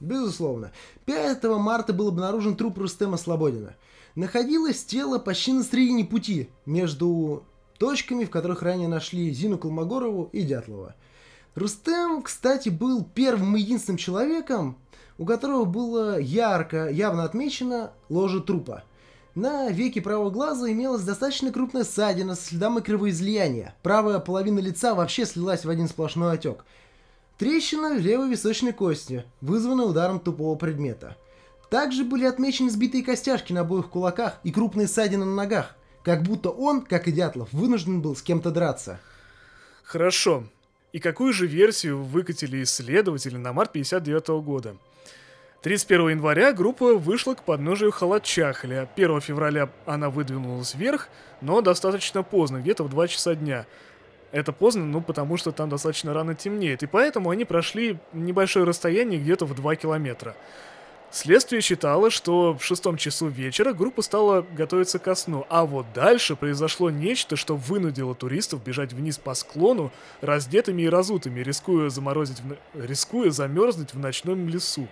Безусловно. 0.00 0.72
5 1.06 1.44
марта 1.44 1.92
был 1.92 2.08
обнаружен 2.08 2.56
труп 2.56 2.78
Рустема 2.78 3.16
Слободина. 3.16 3.74
Находилось 4.14 4.84
тело 4.84 5.18
почти 5.18 5.52
на 5.52 5.64
середине 5.64 6.04
пути 6.04 6.50
между 6.66 7.44
точками, 7.78 8.24
в 8.24 8.30
которых 8.30 8.62
ранее 8.62 8.88
нашли 8.88 9.30
Зину 9.30 9.58
Колмогорову 9.58 10.28
и 10.32 10.42
Дятлова. 10.42 10.94
Рустем, 11.56 12.20
кстати, 12.20 12.68
был 12.68 13.02
первым 13.02 13.56
и 13.56 13.60
единственным 13.60 13.96
человеком, 13.96 14.76
у 15.16 15.24
которого 15.24 15.64
было 15.64 16.20
ярко, 16.20 16.90
явно 16.90 17.24
отмечено 17.24 17.92
ложе 18.10 18.42
трупа. 18.42 18.84
На 19.34 19.70
веке 19.70 20.02
правого 20.02 20.28
глаза 20.28 20.70
имелась 20.70 21.02
достаточно 21.02 21.50
крупная 21.50 21.84
ссадина 21.84 22.34
с 22.34 22.44
следами 22.44 22.80
кровоизлияния. 22.80 23.74
Правая 23.82 24.18
половина 24.18 24.58
лица 24.58 24.94
вообще 24.94 25.24
слилась 25.24 25.64
в 25.64 25.70
один 25.70 25.88
сплошной 25.88 26.34
отек. 26.34 26.66
Трещина 27.38 27.94
в 27.94 28.00
левой 28.00 28.28
височной 28.30 28.72
кости, 28.72 29.24
вызванная 29.40 29.86
ударом 29.86 30.20
тупого 30.20 30.56
предмета. 30.56 31.16
Также 31.70 32.04
были 32.04 32.26
отмечены 32.26 32.70
сбитые 32.70 33.02
костяшки 33.02 33.54
на 33.54 33.60
обоих 33.62 33.88
кулаках 33.88 34.40
и 34.44 34.52
крупные 34.52 34.88
ссадины 34.88 35.24
на 35.24 35.34
ногах, 35.34 35.74
как 36.02 36.22
будто 36.22 36.50
он, 36.50 36.82
как 36.82 37.08
и 37.08 37.12
Дятлов, 37.12 37.50
вынужден 37.52 38.02
был 38.02 38.14
с 38.14 38.20
кем-то 38.20 38.50
драться. 38.50 39.00
Хорошо. 39.84 40.44
И 40.92 40.98
какую 40.98 41.32
же 41.32 41.46
версию 41.46 42.02
выкатили 42.02 42.62
исследователи 42.62 43.36
на 43.36 43.52
март 43.52 43.72
59 43.72 44.28
года? 44.44 44.76
31 45.62 46.10
января 46.10 46.52
группа 46.52 46.94
вышла 46.94 47.34
к 47.34 47.42
подножию 47.42 47.90
Халатчахля. 47.90 48.88
1 48.94 49.20
февраля 49.20 49.68
она 49.84 50.10
выдвинулась 50.10 50.74
вверх, 50.74 51.08
но 51.40 51.60
достаточно 51.60 52.22
поздно, 52.22 52.58
где-то 52.58 52.84
в 52.84 52.88
2 52.88 53.08
часа 53.08 53.34
дня. 53.34 53.66
Это 54.32 54.52
поздно, 54.52 54.84
ну, 54.84 55.00
потому 55.00 55.36
что 55.36 55.52
там 55.52 55.68
достаточно 55.68 56.12
рано 56.12 56.34
темнеет, 56.34 56.82
и 56.82 56.86
поэтому 56.86 57.30
они 57.30 57.44
прошли 57.44 57.98
небольшое 58.12 58.64
расстояние 58.64 59.20
где-то 59.20 59.44
в 59.44 59.54
2 59.54 59.76
километра. 59.76 60.36
Следствие 61.10 61.62
считало, 61.62 62.10
что 62.10 62.54
в 62.54 62.64
шестом 62.64 62.96
часу 62.96 63.28
вечера 63.28 63.72
группа 63.72 64.02
стала 64.02 64.42
готовиться 64.42 64.98
ко 64.98 65.14
сну, 65.14 65.46
а 65.48 65.64
вот 65.64 65.86
дальше 65.94 66.36
произошло 66.36 66.90
нечто, 66.90 67.36
что 67.36 67.56
вынудило 67.56 68.14
туристов 68.14 68.62
бежать 68.62 68.92
вниз 68.92 69.16
по 69.18 69.34
склону 69.34 69.92
раздетыми 70.20 70.82
и 70.82 70.88
разутыми, 70.88 71.40
рискуя 71.40 71.88
заморозить, 71.88 72.40
в... 72.40 72.56
рискуя 72.74 73.30
замерзнуть 73.30 73.94
в 73.94 73.98
ночном 73.98 74.48
лесу. 74.48 74.88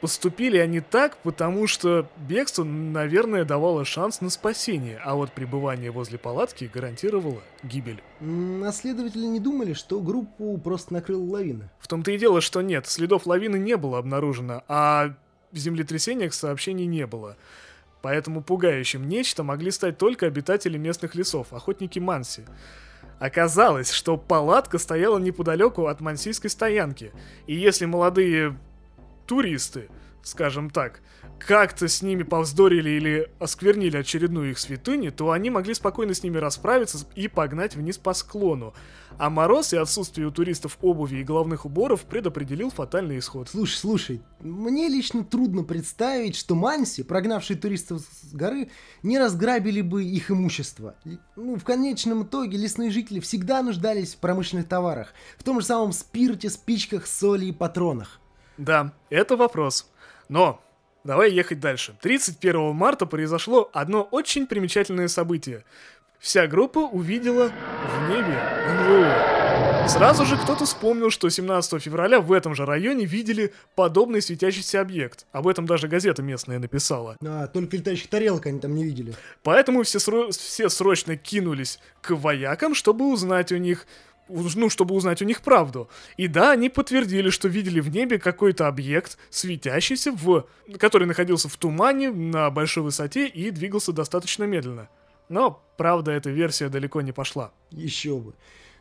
Поступили 0.00 0.56
они 0.58 0.80
так, 0.80 1.16
потому 1.18 1.66
что 1.66 2.08
бегство, 2.16 2.62
наверное, 2.62 3.44
давало 3.44 3.84
шанс 3.84 4.20
на 4.20 4.30
спасение, 4.30 5.00
а 5.04 5.16
вот 5.16 5.32
пребывание 5.32 5.90
возле 5.90 6.18
палатки 6.18 6.70
гарантировало 6.72 7.42
гибель. 7.64 8.00
А 8.20 8.70
следователи 8.70 9.26
не 9.26 9.40
думали, 9.40 9.72
что 9.72 10.00
группу 10.00 10.56
просто 10.58 10.92
накрыла 10.92 11.24
лавина? 11.24 11.70
В 11.80 11.88
том-то 11.88 12.12
и 12.12 12.18
дело, 12.18 12.40
что 12.40 12.62
нет, 12.62 12.86
следов 12.86 13.26
лавины 13.26 13.58
не 13.58 13.76
было 13.76 13.98
обнаружено, 13.98 14.62
а 14.68 15.14
землетрясениях 15.56 16.34
сообщений 16.34 16.86
не 16.86 17.06
было. 17.06 17.36
Поэтому 18.02 18.42
пугающим 18.42 19.08
нечто 19.08 19.42
могли 19.42 19.70
стать 19.70 19.98
только 19.98 20.26
обитатели 20.26 20.78
местных 20.78 21.14
лесов, 21.14 21.52
охотники 21.52 21.98
Манси. 21.98 22.44
Оказалось, 23.18 23.90
что 23.90 24.16
палатка 24.16 24.78
стояла 24.78 25.18
неподалеку 25.18 25.86
от 25.86 26.00
мансийской 26.00 26.50
стоянки, 26.50 27.12
и 27.46 27.54
если 27.54 27.86
молодые 27.86 28.56
туристы, 29.26 29.88
скажем 30.22 30.70
так, 30.70 31.00
как-то 31.38 31.88
с 31.88 32.02
ними 32.02 32.24
повздорили 32.24 32.90
или 32.90 33.30
осквернили 33.38 33.96
очередную 33.96 34.50
их 34.50 34.58
святыню, 34.58 35.12
то 35.12 35.30
они 35.30 35.50
могли 35.50 35.74
спокойно 35.74 36.14
с 36.14 36.22
ними 36.22 36.38
расправиться 36.38 37.06
и 37.14 37.28
погнать 37.28 37.76
вниз 37.76 37.96
по 37.98 38.12
склону. 38.12 38.74
А 39.18 39.30
мороз 39.30 39.72
и 39.72 39.76
отсутствие 39.76 40.26
у 40.26 40.30
туристов 40.30 40.78
обуви 40.80 41.16
и 41.16 41.24
головных 41.24 41.64
уборов 41.64 42.02
предопределил 42.02 42.70
фатальный 42.70 43.18
исход. 43.18 43.48
Слушай, 43.48 43.76
слушай, 43.76 44.22
мне 44.40 44.88
лично 44.88 45.24
трудно 45.24 45.64
представить, 45.64 46.36
что 46.36 46.54
Манси, 46.54 47.02
прогнавшие 47.02 47.56
туристов 47.56 48.00
с 48.00 48.32
горы, 48.32 48.70
не 49.02 49.18
разграбили 49.18 49.80
бы 49.80 50.04
их 50.04 50.30
имущество. 50.30 50.94
Ну, 51.36 51.56
в 51.56 51.64
конечном 51.64 52.24
итоге 52.24 52.58
лесные 52.58 52.90
жители 52.90 53.20
всегда 53.20 53.62
нуждались 53.62 54.14
в 54.14 54.18
промышленных 54.18 54.68
товарах, 54.68 55.14
в 55.36 55.44
том 55.44 55.60
же 55.60 55.66
самом 55.66 55.92
спирте, 55.92 56.50
спичках, 56.50 57.06
соли 57.06 57.46
и 57.46 57.52
патронах. 57.52 58.20
Да, 58.56 58.92
это 59.08 59.36
вопрос. 59.36 59.90
Но 60.28 60.60
давай 61.04 61.30
ехать 61.32 61.60
дальше. 61.60 61.94
31 62.00 62.74
марта 62.74 63.06
произошло 63.06 63.70
одно 63.72 64.02
очень 64.02 64.46
примечательное 64.46 65.08
событие. 65.08 65.64
Вся 66.18 66.46
группа 66.48 66.78
увидела 66.78 67.50
в 67.50 68.08
небе 68.10 68.40
НЛО. 68.68 69.38
Сразу 69.88 70.26
же 70.26 70.36
кто-то 70.36 70.66
вспомнил, 70.66 71.08
что 71.10 71.30
17 71.30 71.82
февраля 71.82 72.20
в 72.20 72.30
этом 72.32 72.54
же 72.54 72.66
районе 72.66 73.06
видели 73.06 73.54
подобный 73.74 74.20
светящийся 74.20 74.82
объект. 74.82 75.24
Об 75.32 75.46
этом 75.48 75.64
даже 75.64 75.88
газета 75.88 76.22
местная 76.22 76.58
написала. 76.58 77.16
А, 77.24 77.46
только 77.46 77.76
летающих 77.78 78.08
тарелок 78.08 78.44
они 78.46 78.60
там 78.60 78.74
не 78.74 78.84
видели. 78.84 79.14
Поэтому 79.42 79.84
все, 79.84 79.98
сро- 79.98 80.30
все 80.30 80.68
срочно 80.68 81.16
кинулись 81.16 81.78
к 82.02 82.10
воякам, 82.10 82.74
чтобы 82.74 83.10
узнать 83.10 83.50
у 83.50 83.56
них, 83.56 83.86
ну, 84.28 84.68
чтобы 84.68 84.94
узнать 84.94 85.22
у 85.22 85.24
них 85.24 85.42
правду. 85.42 85.88
И 86.16 86.28
да, 86.28 86.52
они 86.52 86.68
подтвердили, 86.68 87.30
что 87.30 87.48
видели 87.48 87.80
в 87.80 87.88
небе 87.90 88.18
какой-то 88.18 88.66
объект, 88.68 89.18
светящийся, 89.30 90.12
в... 90.12 90.46
который 90.78 91.06
находился 91.06 91.48
в 91.48 91.56
тумане 91.56 92.10
на 92.10 92.50
большой 92.50 92.82
высоте 92.82 93.26
и 93.26 93.50
двигался 93.50 93.92
достаточно 93.92 94.44
медленно. 94.44 94.88
Но, 95.28 95.62
правда, 95.76 96.12
эта 96.12 96.30
версия 96.30 96.68
далеко 96.68 97.00
не 97.00 97.12
пошла. 97.12 97.52
Еще 97.70 98.16
бы. 98.16 98.34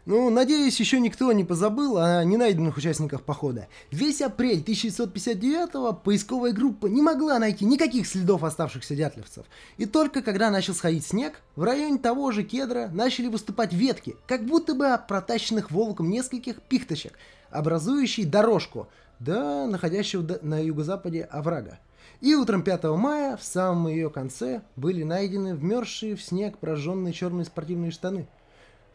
Ну, 0.08 0.30
надеюсь, 0.30 0.80
еще 0.80 1.02
никто 1.02 1.34
не 1.34 1.44
позабыл 1.44 1.98
о 1.98 2.24
ненайденных 2.24 2.78
участниках 2.78 3.24
похода. 3.24 3.68
Весь 3.92 4.22
апрель 4.22 4.64
1959-го 4.66 5.92
поисковая 5.92 6.54
группа 6.54 6.86
не 6.86 7.02
могла 7.02 7.38
найти 7.40 7.66
никаких 7.66 8.08
следов 8.08 8.46
оставшихся 8.46 8.96
дятлевцев. 8.96 9.46
И 9.76 9.86
только 9.86 10.22
когда 10.22 10.50
начал 10.50 10.76
сходить 10.76 11.06
снег, 11.06 11.42
в 11.58 11.64
районе 11.64 11.98
того 11.98 12.32
же 12.32 12.44
кедра 12.44 12.88
начали 12.94 13.28
выступать 13.28 13.74
ветки, 13.74 14.16
как 14.28 14.46
будто 14.46 14.76
бы 14.76 14.88
от 14.88 15.10
протащенных 15.10 15.72
волком 15.72 16.10
нескольких 16.10 16.62
пихточек, 16.62 17.20
образующие 17.50 18.26
дорожку, 18.26 18.88
да 19.20 19.68
находящего 19.68 20.40
на 20.42 20.64
юго-западе 20.64 21.24
оврага. 21.24 21.80
И 22.22 22.34
утром 22.34 22.62
5 22.62 22.86
мая, 22.96 23.36
в 23.36 23.44
самом 23.44 23.90
ее 23.90 24.10
конце, 24.10 24.62
были 24.78 25.04
найдены 25.04 25.54
вмерзшие 25.54 26.16
в 26.16 26.24
снег 26.24 26.60
прожженные 26.60 27.12
черные 27.12 27.44
спортивные 27.44 27.92
штаны– 27.92 28.30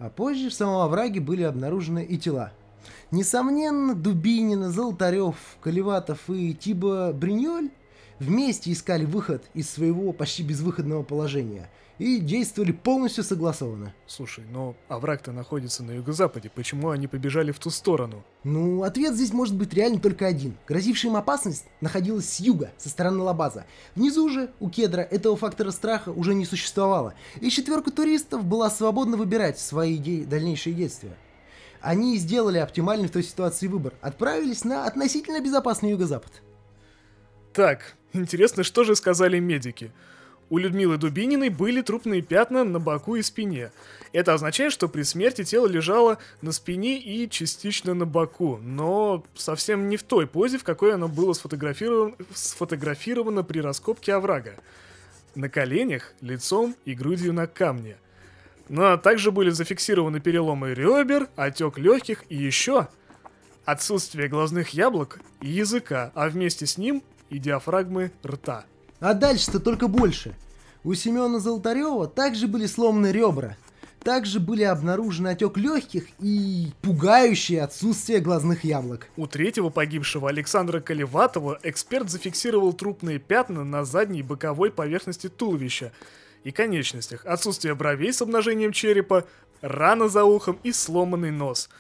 а 0.02 0.10
позже 0.10 0.50
в 0.50 0.54
самом 0.54 0.78
овраге 0.78 1.20
были 1.20 1.44
обнаружены 1.44 2.04
и 2.04 2.18
тела. 2.18 2.52
Несомненно, 3.12 3.94
Дубинина, 3.94 4.72
Золотарев, 4.72 5.36
Колеватов 5.60 6.28
и 6.28 6.54
Тиба 6.54 7.12
Бриньоль 7.12 7.70
вместе 8.18 8.72
искали 8.72 9.04
выход 9.04 9.44
из 9.54 9.70
своего 9.70 10.12
почти 10.12 10.42
безвыходного 10.42 11.04
положения– 11.04 11.70
и 12.02 12.18
действовали 12.18 12.72
полностью 12.72 13.22
согласованно. 13.22 13.94
Слушай, 14.08 14.44
но 14.50 14.74
овраг-то 14.88 15.30
находится 15.30 15.84
на 15.84 15.92
юго-западе, 15.92 16.50
почему 16.52 16.90
они 16.90 17.06
побежали 17.06 17.52
в 17.52 17.60
ту 17.60 17.70
сторону? 17.70 18.24
Ну, 18.42 18.82
ответ 18.82 19.14
здесь 19.14 19.32
может 19.32 19.54
быть 19.54 19.72
реально 19.72 20.00
только 20.00 20.26
один. 20.26 20.56
Грозившая 20.66 21.12
им 21.12 21.16
опасность 21.16 21.66
находилась 21.80 22.28
с 22.28 22.40
юга, 22.40 22.72
со 22.76 22.88
стороны 22.88 23.22
Лабаза. 23.22 23.66
Внизу 23.94 24.28
же, 24.28 24.50
у 24.58 24.68
кедра, 24.68 25.02
этого 25.02 25.36
фактора 25.36 25.70
страха 25.70 26.08
уже 26.10 26.34
не 26.34 26.44
существовало, 26.44 27.14
и 27.40 27.50
четверка 27.50 27.92
туристов 27.92 28.44
была 28.44 28.68
свободна 28.68 29.16
выбирать 29.16 29.60
свои 29.60 29.96
де- 29.96 30.24
дальнейшие 30.24 30.74
действия. 30.74 31.16
Они 31.80 32.16
сделали 32.16 32.58
оптимальный 32.58 33.06
в 33.06 33.12
той 33.12 33.22
ситуации 33.22 33.68
выбор, 33.68 33.94
отправились 34.00 34.64
на 34.64 34.86
относительно 34.86 35.40
безопасный 35.40 35.90
юго-запад. 35.90 36.32
Так, 37.52 37.94
интересно, 38.12 38.64
что 38.64 38.82
же 38.82 38.96
сказали 38.96 39.38
медики? 39.38 39.92
У 40.52 40.58
Людмилы 40.58 40.98
Дубининой 40.98 41.48
были 41.48 41.80
трупные 41.80 42.20
пятна 42.20 42.62
на 42.62 42.78
боку 42.78 43.16
и 43.16 43.22
спине. 43.22 43.72
Это 44.12 44.34
означает, 44.34 44.70
что 44.70 44.86
при 44.86 45.02
смерти 45.02 45.44
тело 45.44 45.66
лежало 45.66 46.18
на 46.42 46.52
спине 46.52 46.98
и 46.98 47.26
частично 47.30 47.94
на 47.94 48.04
боку, 48.04 48.58
но 48.58 49.24
совсем 49.34 49.88
не 49.88 49.96
в 49.96 50.02
той 50.02 50.26
позе, 50.26 50.58
в 50.58 50.62
какой 50.62 50.92
оно 50.92 51.08
было 51.08 51.32
сфотографировано, 51.32 52.16
сфотографировано 52.34 53.44
при 53.44 53.60
раскопке 53.60 54.12
оврага. 54.12 54.56
На 55.34 55.48
коленях, 55.48 56.12
лицом 56.20 56.76
и 56.84 56.92
грудью 56.92 57.32
на 57.32 57.46
камне. 57.46 57.96
Ну 58.68 58.84
а 58.84 58.98
также 58.98 59.32
были 59.32 59.48
зафиксированы 59.48 60.20
переломы 60.20 60.74
ребер, 60.74 61.28
отек 61.34 61.78
легких 61.78 62.24
и 62.28 62.36
еще 62.36 62.88
отсутствие 63.64 64.28
глазных 64.28 64.74
яблок 64.74 65.18
и 65.40 65.48
языка, 65.48 66.12
а 66.14 66.28
вместе 66.28 66.66
с 66.66 66.76
ним 66.76 67.02
и 67.30 67.38
диафрагмы 67.38 68.12
рта. 68.22 68.66
А 69.02 69.14
дальше-то 69.14 69.58
только 69.58 69.88
больше. 69.88 70.36
У 70.84 70.94
Семена 70.94 71.40
Золотарева 71.40 72.06
также 72.06 72.46
были 72.46 72.66
сломаны 72.66 73.10
ребра. 73.10 73.56
Также 74.04 74.38
были 74.38 74.62
обнаружены 74.62 75.28
отек 75.28 75.56
легких 75.56 76.06
и 76.20 76.68
пугающее 76.82 77.62
отсутствие 77.62 78.20
глазных 78.20 78.62
яблок. 78.62 79.08
У 79.16 79.26
третьего 79.26 79.70
погибшего 79.70 80.28
Александра 80.28 80.78
Колеватова 80.78 81.58
эксперт 81.64 82.10
зафиксировал 82.10 82.74
трупные 82.74 83.18
пятна 83.18 83.64
на 83.64 83.84
задней 83.84 84.22
боковой 84.22 84.70
поверхности 84.70 85.28
туловища 85.28 85.90
и 86.44 86.52
конечностях, 86.52 87.26
отсутствие 87.26 87.74
бровей 87.74 88.12
с 88.12 88.22
обнажением 88.22 88.70
черепа, 88.70 89.24
рана 89.62 90.08
за 90.08 90.22
ухом 90.22 90.60
и 90.62 90.70
сломанный 90.70 91.32
нос. 91.32 91.70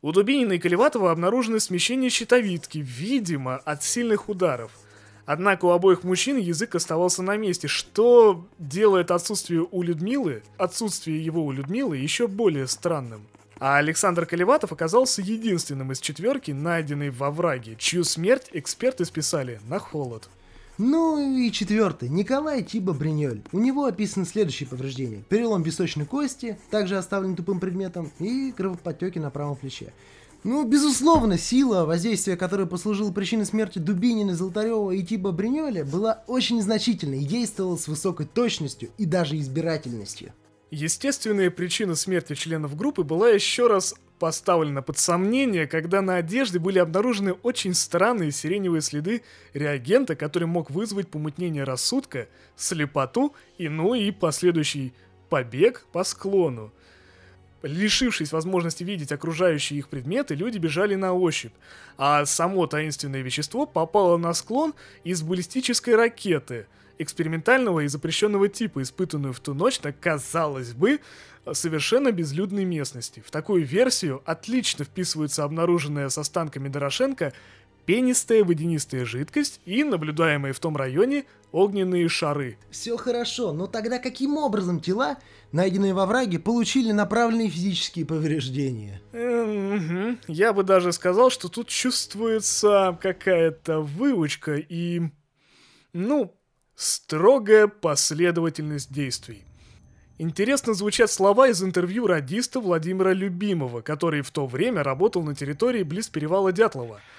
У 0.00 0.12
Дубинина 0.12 0.54
и 0.54 0.58
Колеватова 0.58 1.10
обнаружены 1.10 1.60
смещение 1.60 2.08
щитовидки, 2.08 2.78
видимо, 2.78 3.56
от 3.56 3.84
сильных 3.84 4.30
ударов– 4.30 4.70
Однако 5.26 5.64
у 5.66 5.70
обоих 5.70 6.04
мужчин 6.04 6.36
язык 6.36 6.74
оставался 6.74 7.22
на 7.22 7.36
месте, 7.36 7.68
что 7.68 8.46
делает 8.58 9.10
отсутствие 9.10 9.66
у 9.70 9.82
Людмилы, 9.82 10.42
отсутствие 10.58 11.24
его 11.24 11.44
у 11.44 11.52
Людмилы 11.52 11.96
еще 11.96 12.28
более 12.28 12.66
странным. 12.66 13.26
А 13.58 13.78
Александр 13.78 14.26
Колеватов 14.26 14.72
оказался 14.72 15.22
единственным 15.22 15.92
из 15.92 16.00
четверки, 16.00 16.50
найденной 16.50 17.10
во 17.10 17.30
враге, 17.30 17.76
чью 17.78 18.04
смерть 18.04 18.48
эксперты 18.52 19.04
списали 19.04 19.60
на 19.68 19.78
холод. 19.78 20.28
Ну 20.76 21.38
и 21.38 21.52
четвертый. 21.52 22.08
Николай 22.08 22.64
Тиба 22.64 22.92
Бриньоль. 22.92 23.42
У 23.52 23.60
него 23.60 23.84
описаны 23.84 24.26
следующие 24.26 24.68
повреждения. 24.68 25.22
Перелом 25.28 25.62
височной 25.62 26.04
кости, 26.04 26.58
также 26.68 26.96
оставлен 26.98 27.36
тупым 27.36 27.60
предметом, 27.60 28.10
и 28.18 28.50
кровоподтеки 28.50 29.20
на 29.20 29.30
правом 29.30 29.54
плече. 29.54 29.92
Ну, 30.44 30.66
безусловно, 30.66 31.38
сила, 31.38 31.86
воздействия 31.86 32.36
которой 32.36 32.66
послужила 32.66 33.10
причиной 33.10 33.46
смерти 33.46 33.78
Дубинина, 33.78 34.36
Золотарева 34.36 34.90
и 34.90 35.02
Тиба 35.02 35.32
Бриньоля, 35.32 35.86
была 35.86 36.22
очень 36.26 36.60
значительной 36.60 37.22
и 37.22 37.24
действовала 37.24 37.76
с 37.78 37.88
высокой 37.88 38.26
точностью 38.26 38.90
и 38.98 39.06
даже 39.06 39.38
избирательностью. 39.38 40.34
Естественная 40.70 41.50
причина 41.50 41.94
смерти 41.94 42.34
членов 42.34 42.76
группы 42.76 43.04
была 43.04 43.30
еще 43.30 43.68
раз 43.68 43.94
поставлена 44.18 44.82
под 44.82 44.98
сомнение, 44.98 45.66
когда 45.66 46.02
на 46.02 46.16
одежде 46.16 46.58
были 46.58 46.78
обнаружены 46.78 47.32
очень 47.32 47.72
странные 47.72 48.30
сиреневые 48.30 48.82
следы 48.82 49.22
реагента, 49.54 50.14
который 50.14 50.46
мог 50.46 50.70
вызвать 50.70 51.08
помутнение 51.08 51.64
рассудка, 51.64 52.28
слепоту 52.54 53.34
и, 53.56 53.70
ну 53.70 53.94
и 53.94 54.10
последующий 54.10 54.92
побег 55.30 55.86
по 55.90 56.04
склону. 56.04 56.70
Лишившись 57.64 58.30
возможности 58.30 58.84
видеть 58.84 59.10
окружающие 59.10 59.78
их 59.78 59.88
предметы, 59.88 60.34
люди 60.34 60.58
бежали 60.58 60.96
на 60.96 61.14
ощупь, 61.14 61.54
а 61.96 62.26
само 62.26 62.66
таинственное 62.66 63.22
вещество 63.22 63.64
попало 63.64 64.18
на 64.18 64.34
склон 64.34 64.74
из 65.02 65.22
баллистической 65.22 65.96
ракеты, 65.96 66.66
экспериментального 66.98 67.80
и 67.80 67.88
запрещенного 67.88 68.48
типа, 68.48 68.82
испытанную 68.82 69.32
в 69.32 69.40
ту 69.40 69.54
ночь 69.54 69.80
на, 69.80 69.92
казалось 69.92 70.74
бы, 70.74 71.00
совершенно 71.52 72.12
безлюдной 72.12 72.66
местности. 72.66 73.22
В 73.26 73.30
такую 73.30 73.64
версию 73.64 74.20
отлично 74.26 74.84
вписывается 74.84 75.42
обнаруженная 75.42 76.10
с 76.10 76.18
останками 76.18 76.68
Дорошенко 76.68 77.32
пенистая 77.86 78.44
водянистая 78.44 79.04
жидкость 79.04 79.60
и 79.64 79.84
наблюдаемые 79.84 80.52
в 80.52 80.60
том 80.60 80.76
районе 80.76 81.24
огненные 81.52 82.08
шары. 82.08 82.58
Все 82.70 82.96
хорошо, 82.96 83.52
но 83.52 83.66
тогда 83.66 83.98
каким 83.98 84.36
образом 84.36 84.80
тела, 84.80 85.18
найденные 85.52 85.94
во 85.94 86.04
враге, 86.06 86.38
получили 86.38 86.90
направленные 86.90 87.48
физические 87.48 88.04
повреждения? 88.04 89.00
Угу. 89.12 90.18
Я 90.26 90.52
бы 90.52 90.64
даже 90.64 90.92
сказал, 90.92 91.30
что 91.30 91.48
тут 91.48 91.68
чувствуется 91.68 92.98
какая-то 93.00 93.80
выучка 93.80 94.56
и, 94.56 95.02
ну, 95.92 96.34
строгая 96.74 97.68
последовательность 97.68 98.92
действий. 98.92 99.44
Интересно 100.18 100.74
звучат 100.74 101.10
слова 101.10 101.48
из 101.48 101.62
интервью 101.62 102.06
радиста 102.06 102.60
Владимира 102.60 103.12
Любимого, 103.12 103.80
который 103.80 104.22
в 104.22 104.30
то 104.30 104.46
время 104.46 104.82
работал 104.82 105.22
на 105.22 105.34
территории 105.34 105.82
близ 105.82 106.08
перевала 106.08 106.50
Дятлова– 106.50 107.00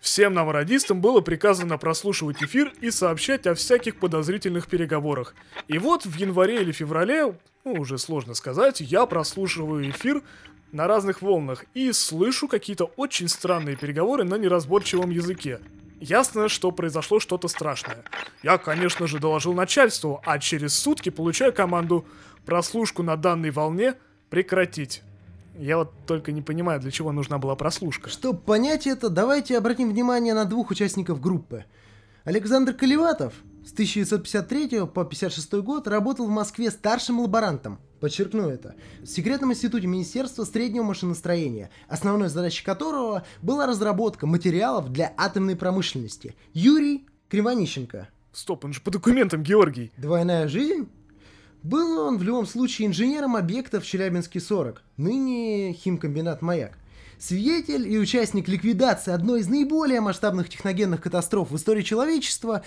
Всем 0.00 0.32
нам 0.32 0.50
радистам 0.50 1.00
было 1.00 1.20
приказано 1.20 1.76
прослушивать 1.76 2.42
эфир 2.42 2.72
и 2.80 2.90
сообщать 2.90 3.46
о 3.46 3.54
всяких 3.54 3.96
подозрительных 3.96 4.68
переговорах. 4.68 5.34
И 5.66 5.78
вот 5.78 6.06
в 6.06 6.16
январе 6.16 6.62
или 6.62 6.72
феврале, 6.72 7.36
ну 7.64 7.72
уже 7.72 7.98
сложно 7.98 8.34
сказать, 8.34 8.80
я 8.80 9.06
прослушиваю 9.06 9.90
эфир 9.90 10.22
на 10.70 10.86
разных 10.86 11.20
волнах 11.20 11.64
и 11.74 11.90
слышу 11.92 12.46
какие-то 12.46 12.84
очень 12.96 13.28
странные 13.28 13.76
переговоры 13.76 14.24
на 14.24 14.36
неразборчивом 14.36 15.10
языке. 15.10 15.60
Ясно, 16.00 16.48
что 16.48 16.70
произошло 16.70 17.18
что-то 17.18 17.48
страшное. 17.48 18.04
Я, 18.44 18.58
конечно 18.58 19.08
же, 19.08 19.18
доложил 19.18 19.52
начальству, 19.52 20.22
а 20.24 20.38
через 20.38 20.74
сутки 20.74 21.08
получаю 21.08 21.52
команду 21.52 22.06
прослушку 22.46 23.02
на 23.02 23.16
данной 23.16 23.50
волне 23.50 23.94
прекратить. 24.30 25.02
Я 25.58 25.78
вот 25.78 25.92
только 26.06 26.30
не 26.30 26.40
понимаю, 26.40 26.80
для 26.80 26.92
чего 26.92 27.10
нужна 27.10 27.38
была 27.38 27.56
прослушка. 27.56 28.08
Чтобы 28.08 28.38
понять 28.38 28.86
это, 28.86 29.08
давайте 29.08 29.58
обратим 29.58 29.90
внимание 29.90 30.32
на 30.32 30.44
двух 30.44 30.70
участников 30.70 31.20
группы. 31.20 31.64
Александр 32.22 32.74
Колеватов 32.74 33.34
с 33.66 33.72
1953 33.72 34.86
по 34.86 35.02
1956 35.02 35.54
год 35.64 35.88
работал 35.88 36.26
в 36.26 36.30
Москве 36.30 36.70
старшим 36.70 37.18
лаборантом, 37.20 37.80
подчеркну 37.98 38.48
это, 38.48 38.76
в 39.00 39.06
секретном 39.06 39.50
институте 39.50 39.88
Министерства 39.88 40.44
среднего 40.44 40.84
машиностроения, 40.84 41.70
основной 41.88 42.28
задачей 42.28 42.64
которого 42.64 43.24
была 43.42 43.66
разработка 43.66 44.28
материалов 44.28 44.92
для 44.92 45.12
атомной 45.16 45.56
промышленности. 45.56 46.36
Юрий 46.52 47.04
Кривонищенко. 47.28 48.08
Стоп, 48.32 48.64
он 48.64 48.72
же 48.72 48.80
по 48.80 48.92
документам 48.92 49.42
Георгий. 49.42 49.90
Двойная 49.96 50.46
жизнь? 50.46 50.88
Был 51.62 51.98
он 51.98 52.18
в 52.18 52.22
любом 52.22 52.46
случае 52.46 52.86
инженером 52.86 53.34
объекта 53.34 53.80
в 53.80 53.84
Челябинске-40, 53.84 54.78
ныне 54.96 55.72
химкомбинат 55.72 56.40
«Маяк». 56.40 56.78
Свидетель 57.18 57.92
и 57.92 57.98
участник 57.98 58.46
ликвидации 58.46 59.12
одной 59.12 59.40
из 59.40 59.48
наиболее 59.48 60.00
масштабных 60.00 60.48
техногенных 60.48 61.00
катастроф 61.00 61.50
в 61.50 61.56
истории 61.56 61.82
человечества, 61.82 62.62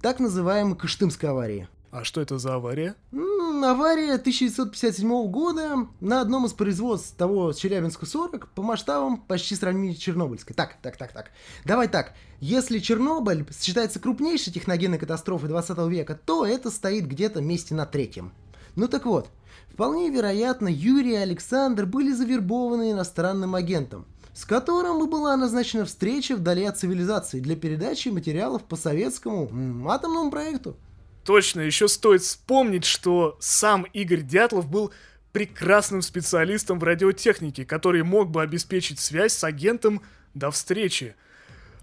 так 0.00 0.20
называемой 0.20 0.76
Кыштымской 0.76 1.28
аварии. 1.28 1.68
А 1.90 2.04
что 2.04 2.20
это 2.20 2.38
за 2.38 2.54
авария? 2.54 2.94
М-м, 3.12 3.40
общем, 3.60 3.64
авария 3.64 4.14
1957 4.14 5.30
года 5.30 5.88
на 6.00 6.20
одном 6.20 6.46
из 6.46 6.52
производств 6.52 7.16
того 7.16 7.50
Челябинска-40 7.52 8.48
по 8.54 8.62
масштабам 8.62 9.18
почти 9.18 9.54
сравнительно 9.54 9.96
с 9.96 10.02
Чернобыльской. 10.02 10.54
Так, 10.54 10.76
так, 10.82 10.96
так, 10.96 11.12
так. 11.12 11.30
Давай 11.64 11.88
так. 11.88 12.14
Если 12.40 12.78
Чернобыль 12.78 13.46
считается 13.58 14.00
крупнейшей 14.00 14.52
техногенной 14.52 14.98
катастрофой 14.98 15.48
20 15.48 15.78
века, 15.90 16.18
то 16.24 16.46
это 16.46 16.70
стоит 16.70 17.06
где-то 17.06 17.40
месте 17.40 17.74
на 17.74 17.86
третьем. 17.86 18.32
Ну 18.76 18.88
так 18.88 19.04
вот, 19.04 19.28
вполне 19.72 20.10
вероятно, 20.10 20.68
Юрий 20.68 21.12
и 21.12 21.16
Александр 21.16 21.86
были 21.86 22.12
завербованы 22.12 22.92
иностранным 22.92 23.54
агентом, 23.54 24.06
с 24.32 24.44
которым 24.44 25.04
и 25.04 25.10
была 25.10 25.36
назначена 25.36 25.84
встреча 25.84 26.36
вдали 26.36 26.64
от 26.64 26.78
цивилизации 26.78 27.40
для 27.40 27.56
передачи 27.56 28.08
материалов 28.08 28.62
по 28.62 28.76
советскому 28.76 29.48
м, 29.48 29.88
атомному 29.88 30.30
проекту. 30.30 30.76
Точно, 31.24 31.60
еще 31.60 31.86
стоит 31.88 32.22
вспомнить, 32.22 32.84
что 32.84 33.36
сам 33.40 33.84
Игорь 33.92 34.22
Дятлов 34.22 34.68
был 34.68 34.92
прекрасным 35.32 36.02
специалистом 36.02 36.78
в 36.78 36.84
радиотехнике, 36.84 37.64
который 37.64 38.02
мог 38.02 38.30
бы 38.30 38.42
обеспечить 38.42 38.98
связь 38.98 39.32
с 39.32 39.44
агентом 39.44 40.02
до 40.34 40.50
встречи. 40.50 41.14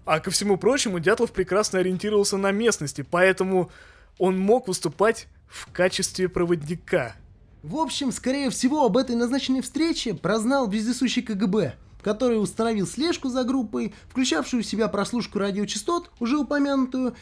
А 0.04 0.20
ко 0.20 0.30
всему 0.30 0.56
прочему, 0.56 1.00
Дятлов 1.00 1.32
прекрасно 1.32 1.78
ориентировался 1.78 2.36
на 2.36 2.50
местности, 2.50 3.06
поэтому 3.08 3.70
он 4.18 4.38
мог 4.38 4.68
выступать 4.68 5.28
в 5.46 5.70
качестве 5.72 6.28
проводника. 6.28 7.14
В 7.62 7.76
общем, 7.76 8.12
скорее 8.12 8.50
всего, 8.50 8.84
об 8.84 8.96
этой 8.96 9.16
назначенной 9.16 9.62
встрече 9.62 10.14
прознал 10.14 10.68
вездесущий 10.68 11.22
КГБ, 11.22 11.74
который 12.02 12.40
установил 12.40 12.86
слежку 12.86 13.28
за 13.28 13.44
группой, 13.44 13.94
включавшую 14.08 14.62
в 14.62 14.66
себя 14.66 14.88
прослушку 14.88 15.38
радиочастот, 15.38 16.10
уже 16.20 16.38
упомянутую, 16.38 17.16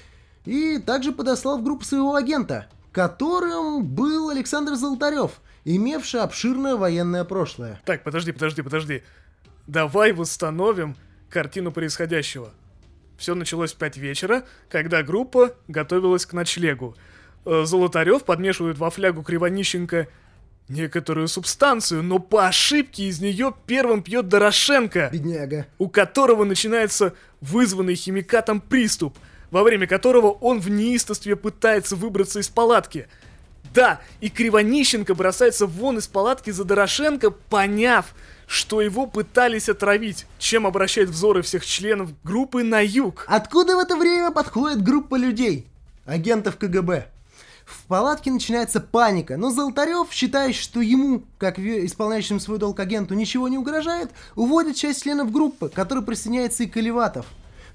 и 0.46 0.78
также 0.78 1.12
подослал 1.12 1.58
в 1.58 1.64
группу 1.64 1.84
своего 1.84 2.14
агента, 2.14 2.66
которым 2.92 3.84
был 3.84 4.30
Александр 4.30 4.74
Золотарев, 4.74 5.32
имевший 5.64 6.20
обширное 6.22 6.76
военное 6.76 7.24
прошлое. 7.24 7.80
Так, 7.84 8.02
подожди, 8.04 8.32
подожди, 8.32 8.62
подожди. 8.62 9.02
Давай 9.66 10.12
восстановим 10.12 10.96
картину 11.28 11.72
происходящего. 11.72 12.50
Все 13.18 13.34
началось 13.34 13.72
в 13.72 13.76
5 13.76 13.96
вечера, 13.96 14.44
когда 14.70 15.02
группа 15.02 15.54
готовилась 15.68 16.26
к 16.26 16.32
ночлегу. 16.32 16.96
Э, 17.44 17.64
Золотарев 17.64 18.24
подмешивает 18.24 18.78
во 18.78 18.90
флягу 18.90 19.22
Кривонищенко 19.22 20.08
некоторую 20.68 21.28
субстанцию, 21.28 22.02
но 22.02 22.18
по 22.18 22.46
ошибке 22.46 23.04
из 23.04 23.20
нее 23.20 23.54
первым 23.66 24.02
пьет 24.02 24.28
Дорошенко, 24.28 25.10
Бедняга. 25.12 25.66
у 25.78 25.88
которого 25.88 26.44
начинается 26.44 27.14
вызванный 27.40 27.94
химикатом 27.94 28.60
приступ, 28.60 29.16
во 29.56 29.62
время 29.62 29.86
которого 29.86 30.32
он 30.32 30.60
в 30.60 30.68
неистовстве 30.68 31.34
пытается 31.34 31.96
выбраться 31.96 32.40
из 32.40 32.48
палатки. 32.50 33.08
Да, 33.72 34.02
и 34.20 34.28
Кривонищенко 34.28 35.14
бросается 35.14 35.64
вон 35.64 35.96
из 35.96 36.06
палатки 36.06 36.50
за 36.50 36.64
Дорошенко, 36.64 37.30
поняв, 37.30 38.14
что 38.46 38.82
его 38.82 39.06
пытались 39.06 39.70
отравить, 39.70 40.26
чем 40.38 40.66
обращает 40.66 41.08
взоры 41.08 41.40
всех 41.40 41.64
членов 41.64 42.10
группы 42.22 42.64
на 42.64 42.84
юг. 42.84 43.24
Откуда 43.28 43.76
в 43.76 43.78
это 43.78 43.96
время 43.96 44.30
подходит 44.30 44.82
группа 44.82 45.14
людей? 45.14 45.66
Агентов 46.04 46.58
КГБ. 46.58 47.08
В 47.64 47.86
палатке 47.86 48.30
начинается 48.30 48.78
паника, 48.82 49.38
но 49.38 49.48
Золотарев, 49.48 50.08
считая, 50.12 50.52
что 50.52 50.82
ему, 50.82 51.22
как 51.38 51.58
исполняющему 51.58 52.40
свой 52.40 52.58
долг 52.58 52.78
агенту, 52.78 53.14
ничего 53.14 53.48
не 53.48 53.56
угрожает, 53.56 54.10
уводит 54.34 54.76
часть 54.76 55.04
членов 55.04 55.32
группы, 55.32 55.70
к 55.70 55.72
которой 55.72 56.04
присоединяется 56.04 56.64
и 56.64 56.66
Колеватов. 56.66 57.24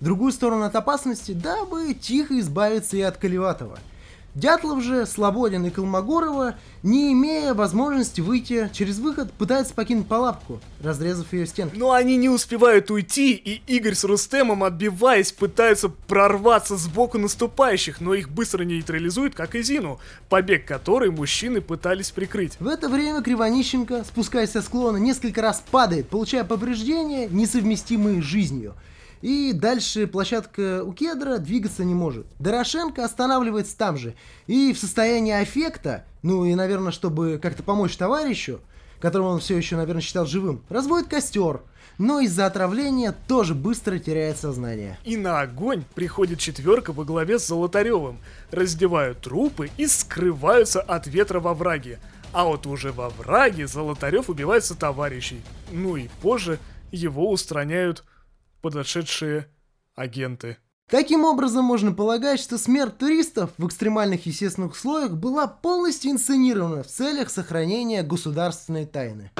Другую 0.01 0.31
сторону 0.31 0.65
от 0.65 0.75
опасности, 0.75 1.31
дабы 1.31 1.93
тихо 1.93 2.39
избавиться 2.39 2.97
и 2.97 3.01
от 3.01 3.17
Колеватова. 3.17 3.77
Дятлов 4.33 4.81
же, 4.81 5.05
Слободин 5.05 5.65
и 5.65 5.69
Колмогорова, 5.69 6.55
не 6.83 7.11
имея 7.11 7.53
возможности 7.53 8.19
выйти 8.21 8.69
через 8.73 8.97
выход, 8.97 9.31
пытаются 9.33 9.75
покинуть 9.75 10.07
палатку, 10.07 10.59
разрезав 10.81 11.31
ее 11.33 11.45
стенки. 11.45 11.75
Но 11.77 11.91
они 11.91 12.15
не 12.15 12.29
успевают 12.29 12.89
уйти, 12.89 13.33
и 13.33 13.61
Игорь 13.67 13.93
с 13.93 14.03
Рустемом, 14.03 14.63
отбиваясь, 14.63 15.33
пытаются 15.33 15.89
прорваться 15.89 16.77
сбоку 16.77 17.19
наступающих, 17.19 18.01
но 18.01 18.15
их 18.15 18.29
быстро 18.29 18.63
нейтрализуют, 18.63 19.35
как 19.35 19.53
и 19.53 19.61
Зину, 19.61 19.99
побег 20.29 20.65
которой 20.65 21.11
мужчины 21.11 21.61
пытались 21.61 22.09
прикрыть. 22.09 22.53
В 22.59 22.67
это 22.67 22.89
время 22.89 23.21
Кривонищенко, 23.21 24.05
спускаясь 24.05 24.51
со 24.51 24.63
склона, 24.63 24.97
несколько 24.97 25.41
раз 25.41 25.61
падает, 25.69 26.07
получая 26.07 26.45
повреждения, 26.45 27.27
несовместимые 27.27 28.21
с 28.21 28.25
жизнью. 28.25 28.73
И 29.21 29.53
дальше 29.53 30.07
площадка 30.07 30.84
у 30.84 30.93
кедра 30.93 31.38
двигаться 31.38 31.84
не 31.84 31.93
может. 31.93 32.25
Дорошенко 32.39 33.05
останавливается 33.05 33.77
там 33.77 33.97
же. 33.97 34.15
И 34.47 34.73
в 34.73 34.79
состоянии 34.79 35.34
аффекта, 35.34 36.05
ну 36.23 36.45
и, 36.45 36.55
наверное, 36.55 36.91
чтобы 36.91 37.39
как-то 37.41 37.63
помочь 37.63 37.95
товарищу, 37.97 38.62
которого 38.99 39.29
он 39.29 39.39
все 39.39 39.57
еще, 39.57 39.75
наверное, 39.75 40.01
считал 40.01 40.25
живым, 40.25 40.63
разводит 40.69 41.10
костер. 41.10 41.62
Но 41.97 42.19
из-за 42.19 42.45
отравления 42.45 43.13
тоже 43.27 43.53
быстро 43.53 43.99
теряет 43.99 44.38
сознание. 44.38 44.97
И 45.03 45.17
на 45.17 45.41
огонь 45.41 45.84
приходит 45.93 46.39
четверка 46.39 46.93
во 46.93 47.03
главе 47.03 47.38
с 47.38 47.47
Золотаревым, 47.47 48.17
раздевают 48.49 49.19
трупы 49.19 49.69
и 49.77 49.86
скрываются 49.86 50.81
от 50.81 51.05
ветра 51.07 51.39
во 51.39 51.53
враге. 51.53 51.99
А 52.34 52.45
вот 52.45 52.65
уже 52.65 52.91
во 52.91 53.10
враге 53.10 53.67
Золотарев 53.67 54.29
убивается 54.29 54.73
товарищей. 54.73 55.41
Ну 55.71 55.97
и 55.97 56.07
позже 56.21 56.60
его 56.91 57.29
устраняют 57.29 58.03
подошедшие 58.62 59.47
агенты. 59.95 60.58
Таким 60.89 61.24
образом, 61.24 61.63
можно 61.63 61.93
полагать, 61.93 62.39
что 62.39 62.58
смерть 62.58 62.97
туристов 62.97 63.52
в 63.58 63.65
экстремальных 63.65 64.26
естественных 64.26 64.74
условиях 64.74 65.13
была 65.13 65.47
полностью 65.47 66.12
инсценирована 66.12 66.84
в 66.84 66.88
целях 66.88 67.30
сохранения 67.30 68.04
государственной 68.04 68.86
тайны. 68.86 69.32